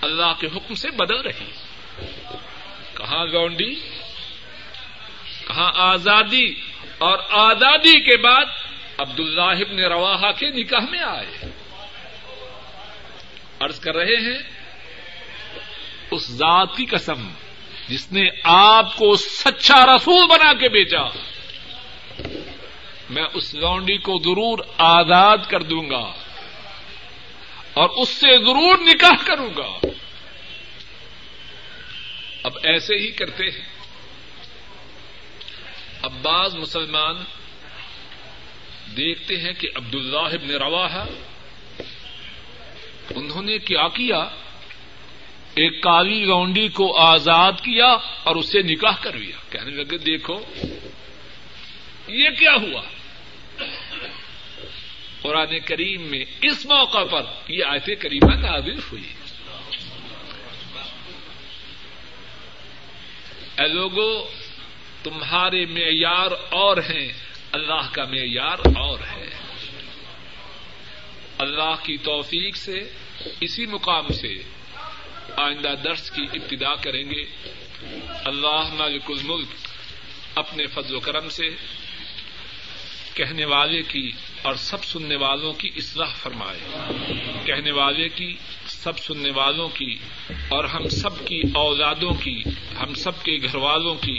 اللہ 0.01 0.33
کے 0.41 0.47
حکم 0.47 0.75
سے 0.75 0.91
بدل 0.91 1.21
رہی۔ 1.21 1.51
کہاں 2.97 3.27
لونڈی 3.27 3.75
کہاں 5.47 5.73
آزادی 5.75 6.55
اور 6.99 7.19
آزادی 7.31 8.01
کے 8.01 8.17
بعد 8.17 8.45
عبد 9.01 9.21
اللہ 9.21 9.65
ابن 9.65 9.79
روا 9.79 10.33
کے 10.33 10.51
نکاح 10.51 10.81
میں 10.91 10.99
آئے۔ 10.99 11.49
عرض 13.61 13.81
کر 13.81 13.97
رہے 13.97 14.33
ہیں، 14.33 14.39
اس 16.11 16.31
ذات 16.31 16.77
کی 16.77 16.85
قسم، 16.85 17.29
جس 17.89 18.13
نے 18.13 18.29
آپ 18.45 18.97
کو 18.97 19.17
سچا 19.17 19.97
رسول 19.97 20.27
بنا 20.27 20.53
کے 20.53 20.69
بیچا 20.69 21.03
میں 23.11 23.25
اس 23.35 23.55
لونڈی 23.55 23.99
کو 23.99 24.19
ضرور 24.19 24.59
آزاد 24.79 25.39
کر 25.49 25.63
دوں 25.63 25.91
گا 25.91 26.13
اور 27.75 27.89
اس 27.89 28.09
سے 28.09 28.39
ضرور 28.39 28.79
نکاح 28.79 29.27
کروں 29.27 29.51
گا۔ 29.57 29.87
اب 32.43 32.53
ایسے 32.63 32.95
ہی 32.95 33.11
کرتے 33.11 33.45
ہیں۔ 33.45 33.69
اب 36.03 36.13
بعض 36.23 36.57
مسلمان 36.57 37.40
دیکھتے 38.97 39.37
ہیں 39.37 39.53
کہ 39.53 39.69
عبد 39.75 39.95
اللہ 39.95 40.19
ابن 40.19 40.51
روا 40.51 41.05
انہوں 43.15 43.43
نے 43.43 43.59
کیا 43.59 43.89
کیا؟ 43.89 44.19
ایک 45.55 45.83
کالی 45.83 46.25
لونڈی 46.25 46.69
کو 46.69 46.97
آزاد 46.97 47.53
کیا 47.53 47.87
اور 48.25 48.37
اسے 48.37 48.63
نکاح 48.63 48.97
کر 49.01 49.13
لیا۔ 49.13 49.37
کہنے 49.51 49.71
لگے، 49.71 49.99
دیکھو، 49.99 50.41
یہ 52.09 52.31
کیا 52.39 52.53
ہوا؟ 52.53 52.83
قرآن 55.23 55.59
کریم 55.61 56.03
میں 56.03 56.25
اس 56.43 56.67
موقع 56.67 57.05
پر 57.05 57.23
یہ 57.49 57.65
آیت 57.65 58.03
کریمہ 58.03 58.35
نازل 58.35 58.79
ہوئی۔ 58.79 59.13
اے 63.59 63.69
لوگوں 63.69 64.25
تمہارے 65.03 65.67
معیار 65.67 66.31
اور 66.51 66.77
ہیں۔ 66.77 67.30
اللہ 67.53 67.89
کا 67.93 68.05
معیار 68.05 68.59
اور 68.59 68.99
ہے۔ 68.99 69.31
اللہ 71.39 71.75
کی 71.83 71.97
توفیق 71.97 72.57
سے 72.57 72.93
اسی 73.41 73.67
مقام 73.67 74.09
سے 74.09 74.35
آئندہ 75.37 75.75
درس 75.85 76.11
کی 76.11 76.23
ابتدا 76.23 76.75
کریں 76.75 77.11
گے۔ 77.11 77.25
اللہ 78.25 78.75
مالک 78.75 79.03
الملک 79.09 79.47
اپنے 80.35 80.67
فضل 80.67 80.95
و 80.95 81.01
کرم 81.01 81.29
سے 81.29 81.49
کہنے 83.15 83.45
والے 83.45 83.83
کی 83.83 84.13
اور 84.43 84.55
سب 84.55 84.85
سننے 84.85 85.17
والوں 85.17 85.53
کی 85.53 85.71
اصلاح 85.77 86.15
فرمائے۔ 86.15 86.61
کہنے 87.45 87.71
والے 87.71 88.09
کی، 88.09 88.37
سب 88.67 88.99
سننے 88.99 89.31
والوں 89.31 89.69
کی 89.69 89.99
اور 90.49 90.65
ہم 90.65 90.89
سب 90.89 91.27
کی، 91.27 91.43
اولادوں 91.55 92.13
کی، 92.13 92.43
ہم 92.83 92.95
سب 92.95 93.23
کے 93.23 93.33
گھر 93.43 93.55
والوں 93.55 93.95
کی 93.95 94.19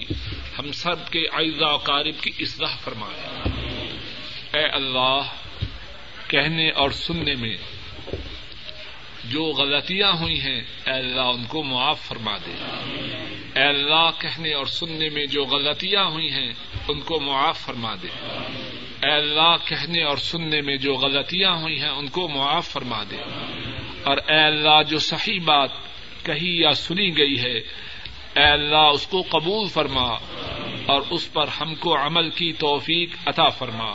ہم 0.59 0.71
سب 0.71 1.09
کے 1.09 1.23
و 1.61 1.77
قارب 1.77 2.23
کی 2.23 2.31
اصلاح 2.39 2.75
فرمائے۔ 2.77 3.49
اے 4.53 4.65
اللہ، 4.65 5.21
کہنے 6.27 6.69
اور 6.69 6.89
سننے 6.89 7.35
میں 7.35 7.57
جو 9.25 9.43
غلطیاں 9.43 10.11
ہوئی 10.11 10.41
ہیں، 10.41 10.59
اے 10.59 10.91
اللہ 10.91 11.21
ان 11.21 11.43
کو 11.43 11.63
معاف 11.63 12.01
فرما 12.01 12.37
دے۔ 12.37 12.51
اے 13.55 13.63
اللہ، 13.63 14.09
کہنے 14.19 14.53
اور 14.53 14.65
سننے 14.65 15.09
میں 15.09 15.25
جو 15.25 15.43
غلطیاں 15.43 16.05
ہوئی 16.05 16.31
ہیں، 16.31 16.53
ان 16.87 16.99
کو 16.99 17.19
معاف 17.19 17.59
فرما 17.65 17.95
دے۔ 17.95 18.07
اے 19.03 19.11
اللہ، 19.11 19.55
کہنے 19.65 20.03
اور 20.03 20.17
سننے 20.17 20.61
میں 20.61 20.77
جو 20.77 20.93
غلطیاں 20.93 21.51
ہوئی 21.51 21.81
ہیں، 21.81 21.89
ان 21.89 22.07
کو 22.07 22.27
معاف 22.27 22.67
فرما 22.67 23.03
دے۔ 23.03 23.17
اور 24.03 24.17
اے 24.17 24.39
اللہ، 24.39 24.83
جو 24.87 24.99
صحیح 24.99 25.39
بات 25.45 25.69
کہی 26.23 26.61
یا 26.61 26.73
سنی 26.73 27.17
گئی 27.17 27.41
ہے 27.41 27.90
اے 28.35 28.43
اللہ، 28.43 28.89
اس 28.93 29.07
کو 29.07 29.21
قبول 29.29 29.67
فرما 29.67 30.09
اور 30.85 31.01
اس 31.09 31.33
پر 31.33 31.47
ہم 31.61 31.75
کو 31.75 31.97
عمل 31.97 32.29
کی 32.29 32.53
توفیق 32.53 33.09
عطا 33.25 33.47
فرما۔ 33.47 33.91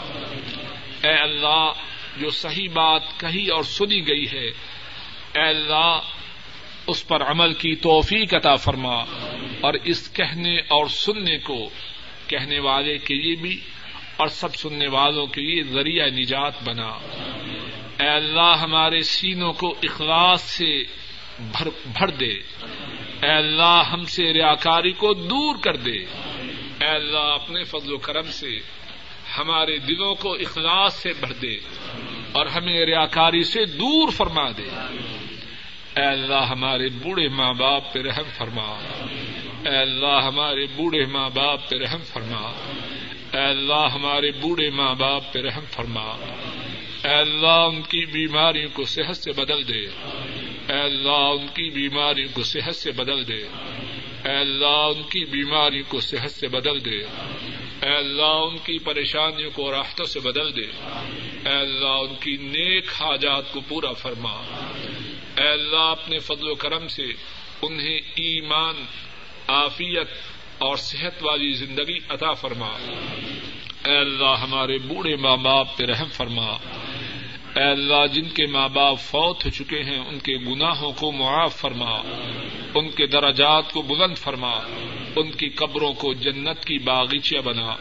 اے 1.02 1.14
اللہ، 1.14 1.72
جو 2.16 2.30
صحیح 2.30 2.68
بات 2.72 3.02
کہی 3.20 3.48
اور 3.48 3.62
سنی 3.62 4.08
گئی 4.08 4.24
ہے، 4.32 4.46
اے 5.34 5.48
اللہ، 5.48 6.00
اس 6.86 7.08
پر 7.08 7.22
عمل 7.22 7.54
کی 7.54 7.74
توفیق 7.74 8.34
عطا 8.34 8.54
فرما۔ 8.54 8.94
اور 9.60 9.74
اس 9.84 10.12
کہنے 10.12 10.58
اور 10.58 10.86
سننے 10.86 11.38
کو، 11.38 11.68
کہنے 12.26 12.58
والے 12.58 12.98
کے 12.98 13.14
لیے 13.14 13.34
بھی، 13.34 13.60
اور 14.16 14.28
سب 14.28 14.54
سننے 14.54 14.86
والوں 14.86 15.26
کے 15.26 15.40
لیے 15.40 15.62
ذریعہ 15.62 16.06
نجات 16.06 16.52
بنا۔ 16.64 16.98
اے 18.00 18.08
اللہ، 18.08 18.56
ہمارے 18.60 19.00
سینوں 19.00 19.52
کو 19.52 19.74
اخلاص 19.82 20.42
سے 20.42 20.82
بھر 21.38 21.68
بھر 21.86 22.10
دے۔ 22.10 22.34
اے 23.22 23.30
اللہ 23.30 23.82
ہم 23.92 24.04
سے 24.04 24.32
ریاکاری 24.32 24.92
کو 24.92 25.14
دور 25.14 25.56
کر 25.62 25.76
دے۔ 25.76 26.04
اے 26.80 26.88
اللہ 26.88 27.18
اپنے 27.18 27.64
فضل 27.64 27.92
و 27.92 27.98
کرم 27.98 28.30
سے 28.30 28.58
ہمارے 29.38 29.78
دلوں 29.78 30.14
کو 30.14 30.32
اخلاص 30.32 30.94
سے 30.94 31.12
بھر 31.20 31.32
دے 31.32 31.54
اور 32.32 32.46
ہمیں 32.46 32.86
ریاکاری 32.86 33.42
سے 33.44 33.64
دور 33.64 34.10
فرما 34.10 34.50
دے۔ 34.50 34.68
اے 35.96 36.06
اللہ 36.06 36.44
ہمارے 36.50 36.88
بوڑھے 36.88 37.28
ماں 37.28 37.52
باپ 37.52 37.92
پہ 37.92 38.02
رحم 38.02 38.24
فرما۔ 38.38 38.78
اے 39.68 39.76
اللہ 39.76 40.22
ہمارے 40.24 40.66
بوڑھے 40.66 41.06
ماں 41.06 41.30
باپ 41.30 41.70
پہ 41.70 41.76
رحم 41.76 42.00
فرما۔ 42.12 42.52
اے 43.32 43.44
اللہ 43.44 43.88
ہمارے 43.94 44.30
بوڑھے 44.30 44.70
ماں 44.70 44.94
باپ 44.94 45.32
پہ 45.32 45.38
رحم 45.38 45.64
فرما۔ 45.70 46.16
اے 47.04 47.14
اللہ 47.14 47.46
ان 47.46 47.82
کی 47.82 48.06
بیماریوں 48.06 48.68
کو 48.72 48.84
صحت 48.84 49.16
سے 49.16 49.32
بدل 49.32 49.68
دے۔ 49.68 49.86
اے 50.68 50.78
اللہ 50.78 51.10
ان 51.10 51.46
کی 51.46 51.70
بیماریوں 51.70 52.28
کو 52.34 52.42
صحت 52.42 52.76
سے 52.76 52.92
بدل 52.92 53.28
دے۔ 53.28 53.42
اے 54.24 54.36
اللہ 54.36 54.66
ان 54.66 55.02
کی 55.02 55.24
بیماریوں 55.24 55.84
کو 55.88 56.00
صحت 56.00 56.30
سے 56.30 56.48
بدل 56.48 56.84
دے۔ 56.84 57.04
اے 57.82 57.96
اللہ 57.96 58.22
ان 58.22 58.56
کی 58.58 58.78
پریشانیوں 58.78 59.50
کو 59.50 59.72
راحتوں 59.72 60.04
سے 60.04 60.20
بدل 60.20 60.56
دے۔ 60.56 60.66
اے 61.48 61.56
اللہ 61.56 61.86
ان 61.86 62.14
کی 62.20 62.36
نیک 62.36 62.84
حاجات 63.00 63.52
کو 63.52 63.60
پورا 63.68 63.92
فرما۔ 63.92 64.32
اے 65.36 65.48
اللہ 65.48 65.76
اپنے 65.76 66.18
فضل 66.18 66.48
و 66.48 66.54
کرم 66.54 66.88
سے 66.88 67.06
انہیں 67.62 67.98
ایمان، 68.14 68.84
عافیت 69.48 70.08
اور 70.58 70.76
صحت 70.76 71.22
والی 71.22 71.52
زندگی 71.52 71.98
عطا 72.08 72.32
فرما۔ 72.32 72.68
اے 73.86 73.96
اللہ 73.96 74.34
ہمارے 74.40 74.78
بوڑھے 74.78 75.16
ماں 75.16 75.36
باپ 75.36 75.76
پہ 75.76 75.84
رحم 75.84 76.08
فرما۔ 76.08 76.56
اے 77.56 77.62
اللہ 77.62 78.06
جن 78.12 78.28
کے 78.28 78.46
ماں 78.46 78.68
باپ 78.68 79.00
فوت 79.00 79.44
ہو 79.44 79.50
چکے 79.50 79.82
ہیں، 79.82 79.98
ان 79.98 80.18
کے 80.18 80.34
گناہوں 80.34 80.92
کو 80.92 81.12
معاف 81.12 81.56
فرما، 81.56 82.00
ان 82.74 82.90
کے 82.90 83.06
درجات 83.06 83.72
کو 83.72 83.82
بلند 83.82 84.18
فرما، 84.18 84.52
ان 85.16 85.30
کی 85.30 85.48
قبروں 85.48 85.92
کو 85.92 86.14
جنت 86.14 86.64
کی 86.64 86.78
باغیچیاں 86.78 87.42
بنا۔ 87.42 87.76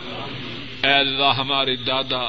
اے 0.83 0.93
اللہ، 0.93 1.33
ہمارے 1.37 1.75
دادا، 1.75 2.27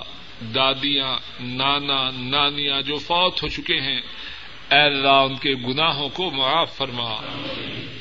دادیاں، 0.55 1.19
نانا، 1.41 2.11
نانیاں 2.11 2.83
جو 2.83 2.97
فوت 2.97 3.43
ہو 3.43 3.49
چکے 3.49 3.81
ہیں، 3.81 4.01
اے 4.71 4.81
اللہ، 4.81 5.09
ان 5.09 5.35
کے 5.35 5.55
گناہوں 5.55 6.09
کو 6.09 6.31
معاف 6.31 6.77
فرما۔ 6.77 7.15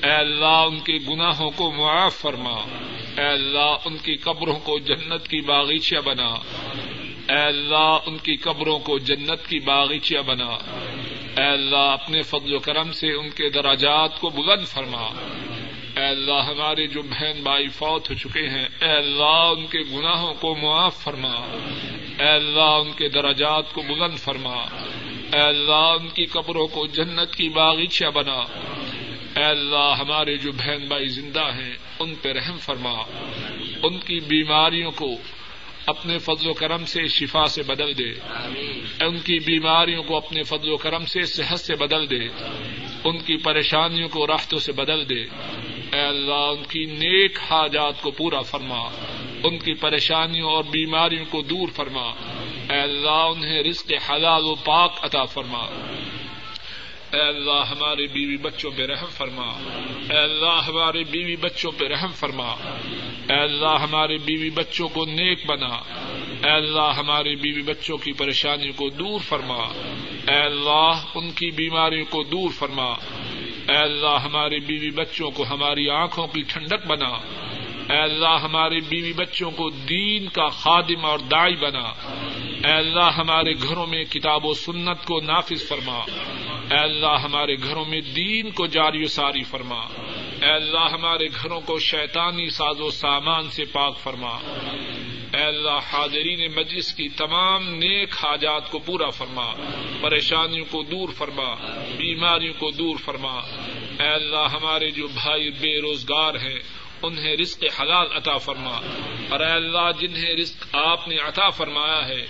اے 0.03 0.11
اللہ، 0.11 0.45
ان 0.45 0.79
کے 0.79 0.97
گناہوں 1.09 1.49
کو 1.49 1.71
معاف 1.71 2.15
فرما۔ 2.15 2.55
اے 3.17 3.25
اللہ، 3.25 3.77
ان 3.85 3.97
کی 3.97 4.15
قبروں 4.15 4.59
کو 4.59 4.79
جنت 4.79 5.27
کی 5.27 5.41
باغیچیاں 5.41 6.01
بنا۔ 6.01 6.35
اے 7.29 7.39
اللہ، 7.39 7.97
ان 8.05 8.17
کی 8.17 8.35
قبروں 8.35 8.79
کو 8.79 8.99
جنت 8.99 9.47
کی 9.49 9.59
باغیچیاں 9.59 10.21
بنا۔ 10.21 10.49
اے 11.37 11.47
اللہ، 11.47 11.77
اپنے 11.77 12.21
فضل 12.21 12.53
و 12.53 12.59
کرم 12.59 12.91
سے 12.91 13.11
ان 13.11 13.29
کے 13.29 13.49
دراجات 13.49 14.19
کو 14.19 14.29
بلند 14.29 14.65
فرما۔ 14.65 15.01
اے 15.95 16.05
اللہ، 16.05 16.41
ہمارے 16.47 16.87
جو 16.87 17.01
بہن 17.01 17.39
بھائی 17.43 17.67
فوت 17.67 18.09
ہو 18.09 18.15
چکے 18.15 18.49
ہیں، 18.49 18.65
اے 18.81 18.91
اللہ، 18.91 19.53
ان 19.57 19.65
کے 19.65 19.79
گناہوں 19.79 20.33
کو 20.33 20.55
معاف 20.55 21.03
فرما۔ 21.03 21.57
اے 22.19 22.29
اللہ، 22.29 22.59
ان 22.59 22.91
کے 22.91 23.09
دراجات 23.09 23.73
کو 23.73 23.81
بلند 23.81 24.17
فرما۔ 24.17 24.65
اے 25.33 25.39
اللہ، 25.39 25.95
ان 26.01 26.07
کی 26.07 26.25
قبروں 26.25 26.67
کو 26.67 26.87
جنت 26.87 27.35
کی 27.35 27.49
باغیچہ 27.49 28.05
بنا۔ 28.05 28.43
اے 29.35 29.43
اللہ، 29.43 29.95
ہمارے 29.99 30.37
جو 30.37 30.51
بہن 30.51 30.87
بھائی 30.87 31.07
زندہ 31.07 31.43
ہیں، 31.43 31.73
ان 31.99 32.15
پہ 32.21 32.31
رحم 32.31 32.57
فرما۔ 32.57 32.93
ان 33.83 33.97
کی 33.99 34.19
بیماریوں 34.19 34.91
کو 34.91 35.07
اپنے 35.85 36.17
فضل 36.17 36.47
و 36.47 36.53
کرم 36.53 36.85
سے 36.85 37.07
شفا 37.07 37.45
سے 37.47 37.63
بدل 37.63 37.97
دے۔ 37.97 38.19
ان 39.05 39.19
کی 39.19 39.39
بیماریوں 39.39 40.03
کو 40.03 40.17
اپنے 40.17 40.43
فضل 40.43 40.69
و 40.69 40.77
کرم 40.77 41.05
سے، 41.05 41.21
صحت 41.21 41.59
سے 41.59 41.75
بدل 41.75 42.09
دے۔ 42.09 42.27
ان 43.03 43.17
کی 43.17 43.37
پریشانیوں 43.37 44.09
کو 44.09 44.27
راحتوں 44.27 44.59
سے 44.59 44.71
بدل 44.71 45.09
دے۔ 45.09 45.23
اے 45.93 46.01
اللہ، 46.01 46.33
ان 46.33 46.63
کی 46.63 46.85
نیک 46.85 47.39
حاجات 47.51 48.01
کو 48.01 48.11
پورا 48.11 48.41
فرما۔ 48.41 48.79
ان 49.43 49.57
کی 49.57 49.73
پریشانیوں 49.73 50.49
اور 50.49 50.63
بیماریوں 50.63 51.25
کو 51.29 51.41
دور 51.41 51.67
فرما۔ 51.67 52.11
اے 52.69 52.81
اللہ، 52.81 53.09
انہیں 53.09 53.63
رزق 53.63 53.91
حلال 54.09 54.43
و 54.43 54.55
پاک 54.55 54.99
عطا 55.01 55.23
فرما۔ 55.23 55.63
اے 57.13 57.21
اللہ 57.21 57.63
ہمارے 57.71 58.07
بیوی 58.07 58.37
بچوں 58.37 58.71
پہ 58.71 58.85
رحم 58.85 59.09
فرما۔ 59.11 59.47
اے 60.09 60.17
اللہ، 60.17 60.61
ہمارے 60.67 61.03
بیوی 61.03 61.35
بچوں 61.35 61.71
پہ 61.71 61.87
رحم 61.87 62.11
فرما۔ 62.11 62.55
اے 63.29 63.35
اللہ 63.35 63.77
ہمارے 63.81 64.17
بیوی 64.17 64.49
بچوں 64.49 64.87
کو 64.87 65.05
نیک 65.05 65.45
بنا۔ 65.45 65.75
اے 66.43 66.49
اللہ 66.49 66.91
ہمارے 66.97 67.35
بیوی 67.35 67.61
بچوں 67.61 67.97
کی 67.97 68.11
پریشانیوں 68.13 68.73
کو 68.73 68.89
دور 68.89 69.19
فرما۔ 69.19 69.63
اے 70.27 70.41
اللہ 70.41 70.91
ان 71.15 71.31
کی 71.31 71.51
بیماریوں 71.51 72.05
کو 72.09 72.23
دور 72.23 72.49
فرما۔ 72.49 72.91
اے 73.69 73.77
اللہ 73.77 74.17
ہمارے 74.23 74.59
بیوی 74.59 74.91
بچوں 74.91 75.31
کو 75.31 75.45
ہماری 75.49 75.89
آنکھوں 75.89 76.27
کی 76.27 76.41
ٹھنڈک 76.41 76.87
بنا۔ 76.87 77.17
اے 77.89 77.97
اللہ 77.97 78.37
ہمارے 78.43 78.79
بیوی 78.79 79.13
بچوں 79.13 79.51
کو 79.51 79.69
دین 79.69 80.27
کا 80.27 80.49
خادم 80.49 81.05
اور 81.05 81.19
دائی 81.19 81.55
بنا۔ 81.55 81.93
اے 82.67 82.71
اللہ 82.71 83.09
ہمارے 83.17 83.53
گھروں 83.53 83.87
میں 83.87 84.03
کتاب 84.03 84.45
و 84.45 84.53
سنت 84.53 85.05
کو 85.05 85.19
نافذ 85.19 85.67
فرما۔ 85.67 85.99
اے 86.71 86.77
اللہ 86.77 87.17
ہمارے 87.23 87.55
گھروں 87.55 87.85
میں 87.85 88.01
دین 88.01 88.51
کو 88.51 88.65
جاری 88.65 89.03
و 89.03 89.07
ساری 89.07 89.43
فرما۔ 89.43 89.79
اے 90.41 90.51
اللہ 90.51 90.87
ہمارے 90.91 91.27
گھروں 91.27 91.61
کو 91.61 91.79
شیطانی 91.79 92.49
ساز 92.49 92.81
و 92.81 92.89
سامان 92.89 93.49
سے 93.49 93.65
پاک 93.65 93.99
فرما۔ 93.99 94.37
اے 95.33 95.43
اللہ 95.43 95.79
حاضرین 95.93 96.51
مجلس 96.55 96.93
کی 96.93 97.09
تمام 97.09 97.69
نیک 97.69 98.13
حاجات 98.13 98.71
کو 98.71 98.79
پورا 98.79 99.09
فرما۔ 99.09 99.53
پریشانیوں 100.01 100.65
کو 100.71 100.83
دور 100.83 101.09
فرما۔ 101.09 101.53
بیماریوں 101.97 102.53
کو 102.59 102.71
دور 102.71 102.95
فرما۔ 103.05 103.39
اے 103.99 104.07
اللہ 104.07 104.47
ہمارے 104.53 104.91
جو 104.91 105.07
بھائی 105.07 105.49
بے 105.49 105.81
روزگار 105.81 106.35
ہیں 106.35 106.59
انہیں 107.01 107.37
رزق 107.37 107.63
حلال 107.81 108.05
عطا 108.15 108.37
فرما۔ 108.37 108.79
اور 109.29 109.39
اے 109.39 109.51
اللہ، 109.51 109.91
جنہیں 109.99 110.35
رزق 110.35 110.75
آپ 110.75 111.07
نے 111.07 111.17
عطا 111.17 111.49
فرمایا 111.49 112.07
ہے، 112.07 112.25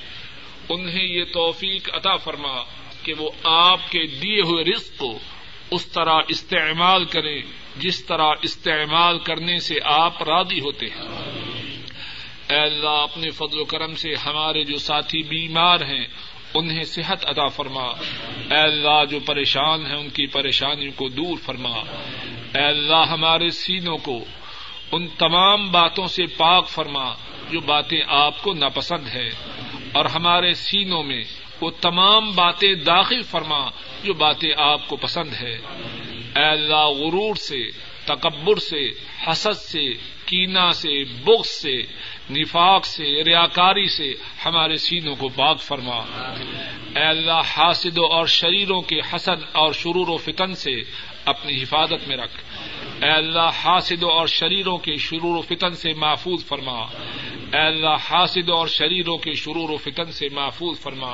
انہیں 0.70 1.04
یہ 1.04 1.24
توفیق 1.34 1.90
عطا 1.94 2.16
فرما 2.16 2.64
کہ 3.04 3.14
وہ 3.18 3.30
آپ 3.44 3.92
کے 3.92 4.08
دیے 4.08 4.42
ہوئے 4.42 4.64
رزق 4.64 4.98
کو 4.98 5.20
اس 5.72 5.86
طرح 5.86 6.16
استعمال 6.28 7.06
کریں 7.06 7.42
جس 7.78 8.06
طرح 8.06 8.32
استعمال 8.42 9.20
کرنے 9.20 9.60
سے 9.60 9.76
آپ 9.84 10.24
راضی 10.24 10.60
ہوتے 10.60 10.86
ہیں۔ 10.86 11.08
اے 12.50 12.60
اللہ، 12.60 12.90
اپنے 12.90 13.30
فضل 13.30 13.60
و 13.60 13.66
کرم 13.66 13.96
سے 13.96 14.14
ہمارے 14.16 14.64
جو 14.64 14.78
ساتھی 14.78 15.24
بیمار 15.24 15.82
ہیں، 15.82 16.08
انہیں 16.54 16.84
صحت 16.84 17.26
ادا 17.26 17.48
فرما۔ 17.48 17.86
اے 18.52 18.58
اللہ، 18.58 19.06
جو 19.10 19.20
پریشان 19.20 19.86
ہیں، 19.86 19.96
ان 19.96 20.10
کی 20.10 20.26
پریشانیوں 20.26 20.92
کو 20.96 21.10
دور 21.10 21.38
فرما۔ 21.44 21.74
اے 22.56 22.66
اللہ، 22.66 23.06
ہمارے 23.10 23.50
سینوں 23.50 23.98
کو 23.98 24.26
ان 24.92 25.08
تمام 25.08 25.72
باتوں 25.72 26.08
سے 26.08 26.26
پاک 26.26 26.70
فرما 26.70 27.14
جو 27.52 27.60
باتیں 27.60 28.02
آپ 28.08 28.44
کو 28.44 28.54
ناپسند 28.54 29.08
ہے 29.08 29.30
اور 29.94 30.06
ہمارے 30.06 30.54
سینوں 30.54 31.04
میں 31.04 31.24
وہ 31.62 31.72
تمام 31.82 32.32
باتیں 32.32 32.76
داخل 32.76 33.22
فرما 33.22 33.70
جو 34.04 34.14
باتیں 34.14 34.50
آپ 34.58 34.88
کو 34.88 34.96
پسند 34.96 35.34
ہے 35.34 35.58
اے 36.36 36.44
اللہ، 36.44 36.86
غرور 36.86 37.36
سے، 37.36 37.70
تکبر 38.06 38.56
سے، 38.56 38.90
حسد 39.28 39.58
سے 39.58 39.90
کینا 40.26 40.72
سے، 40.72 41.04
بغض 41.04 41.48
سے، 41.48 41.82
نفاق 42.30 42.86
سے، 42.86 43.24
ریاکاری 43.24 43.88
سے 43.88 44.14
ہمارے 44.46 44.76
سینوں 44.76 45.16
کو 45.16 45.30
پاک 45.30 45.62
فرما۔ 45.62 45.98
اے 46.96 47.04
اللہ، 47.04 47.42
حاسدوں 47.58 48.10
اور 48.10 48.26
شریروں 48.26 48.82
کے 48.82 49.00
حسد 49.14 49.44
اور 49.52 49.74
شرور 49.74 50.08
و 50.08 50.18
فتن 50.18 50.56
سے 50.56 50.76
اپنی 51.26 51.64
حفاظت 51.64 52.08
میں 52.08 52.18
رکھ۔ 52.18 52.55
اے 53.02 53.12
اللہ 53.12 53.50
حاسدوں 53.64 54.10
اور 54.10 54.28
شریروں 54.28 54.78
کے 54.78 54.98
شرور 54.98 55.38
و 55.38 55.42
فتن 55.42 55.74
سے 55.74 55.94
محفوظ 55.94 56.46
فرما۔ 56.46 56.80
اے 57.54 57.60
اللہ 57.60 57.96
حاسدوں 58.10 58.58
اور 58.58 58.68
شریروں 58.68 59.18
کے 59.18 59.34
شرور 59.34 59.70
و 59.70 59.78
فتن 59.78 60.12
سے 60.12 60.30
محفوظ 60.30 60.80
فرما۔ 60.80 61.12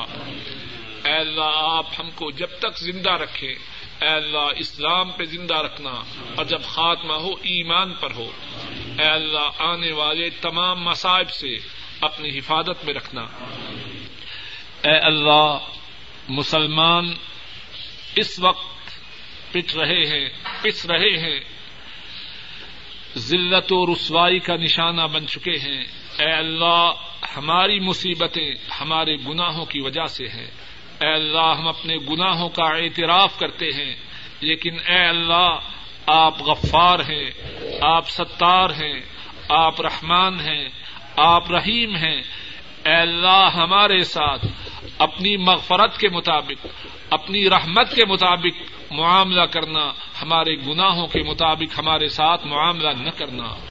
اے 1.06 1.12
اللہ 1.12 1.52
آپ 1.54 1.86
ہم 2.00 2.10
کو 2.16 2.32
جب 2.32 2.48
تک 2.60 2.78
زندہ 2.78 3.12
رکھے 3.12 3.52
اے 4.02 4.08
اللہ 4.08 4.48
اسلام 4.58 5.12
پہ 5.12 5.24
زندہ 5.24 5.56
رکھنا 5.56 5.90
اور 6.36 6.46
جب 6.46 6.62
خاتمہ 6.64 7.14
ہو 7.14 7.30
ایمان 7.30 7.94
پر 7.94 8.12
ہو۔ 8.12 8.32
اے 9.00 9.06
اللہ 9.06 9.50
آنے 9.60 9.92
والے 9.92 10.30
تمام 10.30 10.84
مصائب 10.84 11.30
سے 11.30 11.58
اپنی 12.02 12.38
حفاظت 12.38 12.86
میں 12.86 12.94
رکھنا۔ 12.94 13.22
اے 14.84 14.98
اللہ 14.98 15.58
مسلمان 16.30 17.14
اس 18.16 18.40
وقت 18.40 18.90
پٹ 19.52 19.76
رہے 19.76 20.02
ہیں، 20.02 20.30
پس 20.62 20.86
رہے 20.86 21.18
ہیں۔ 21.18 21.61
ذلت 23.18 23.74
و 23.74 23.94
رسوائی 23.94 24.40
کا 24.40 24.56
نشانہ 24.56 25.02
بن 25.02 25.28
چکے 25.28 25.52
ہیں۔ 25.52 25.84
اے 26.20 26.32
اللہ، 26.32 26.92
ہماری 27.38 27.80
مصیبتیں 27.80 28.52
ہمارے 28.82 29.16
گناہوں 29.16 29.66
کی 29.66 29.82
وجہ 29.82 30.06
سے 30.06 30.28
ہیں۔ 30.28 30.48
اے 31.02 31.14
اللہ، 31.14 31.54
ہم 31.60 31.68
اپنے 31.68 31.96
گناہوں 31.98 32.50
کا 32.50 32.64
اعتراف 32.64 33.40
کرتے 33.40 33.66
ہیں۔ 33.66 33.96
لیکن 34.42 34.74
اے 34.88 35.08
اللہ، 35.08 35.60
آپ 36.06 36.42
غفار 36.42 37.00
ہیں، 37.00 37.30
آپ 37.82 38.10
ستار 38.10 38.70
ہیں، 38.70 39.00
آپ 39.50 39.82
رحمان 39.82 40.40
ہیں، 40.40 40.70
آپ 41.18 41.52
رحیم 41.52 41.96
ہیں۔ 41.96 42.22
اے 42.86 42.96
اللہ، 42.96 43.50
ہمارے 43.54 44.04
ساتھ 44.04 44.46
اپنی 44.98 45.38
مغفرت 45.38 45.98
کے 45.98 46.10
مطابق، 46.10 46.68
اپنی 47.10 47.50
رحمت 47.50 47.96
کے 47.96 48.06
مطابق 48.06 48.92
معاملہ 48.92 49.42
کرنا، 49.42 49.92
ہمارے 50.22 50.56
گناہوں 50.56 51.08
کے 51.08 51.24
مطابق 51.24 51.80
ہمارے 51.80 52.10
ساتھ 52.10 52.48
معاملہ 52.48 52.90
نہ 52.90 53.10
کرنا۔ 53.10 53.66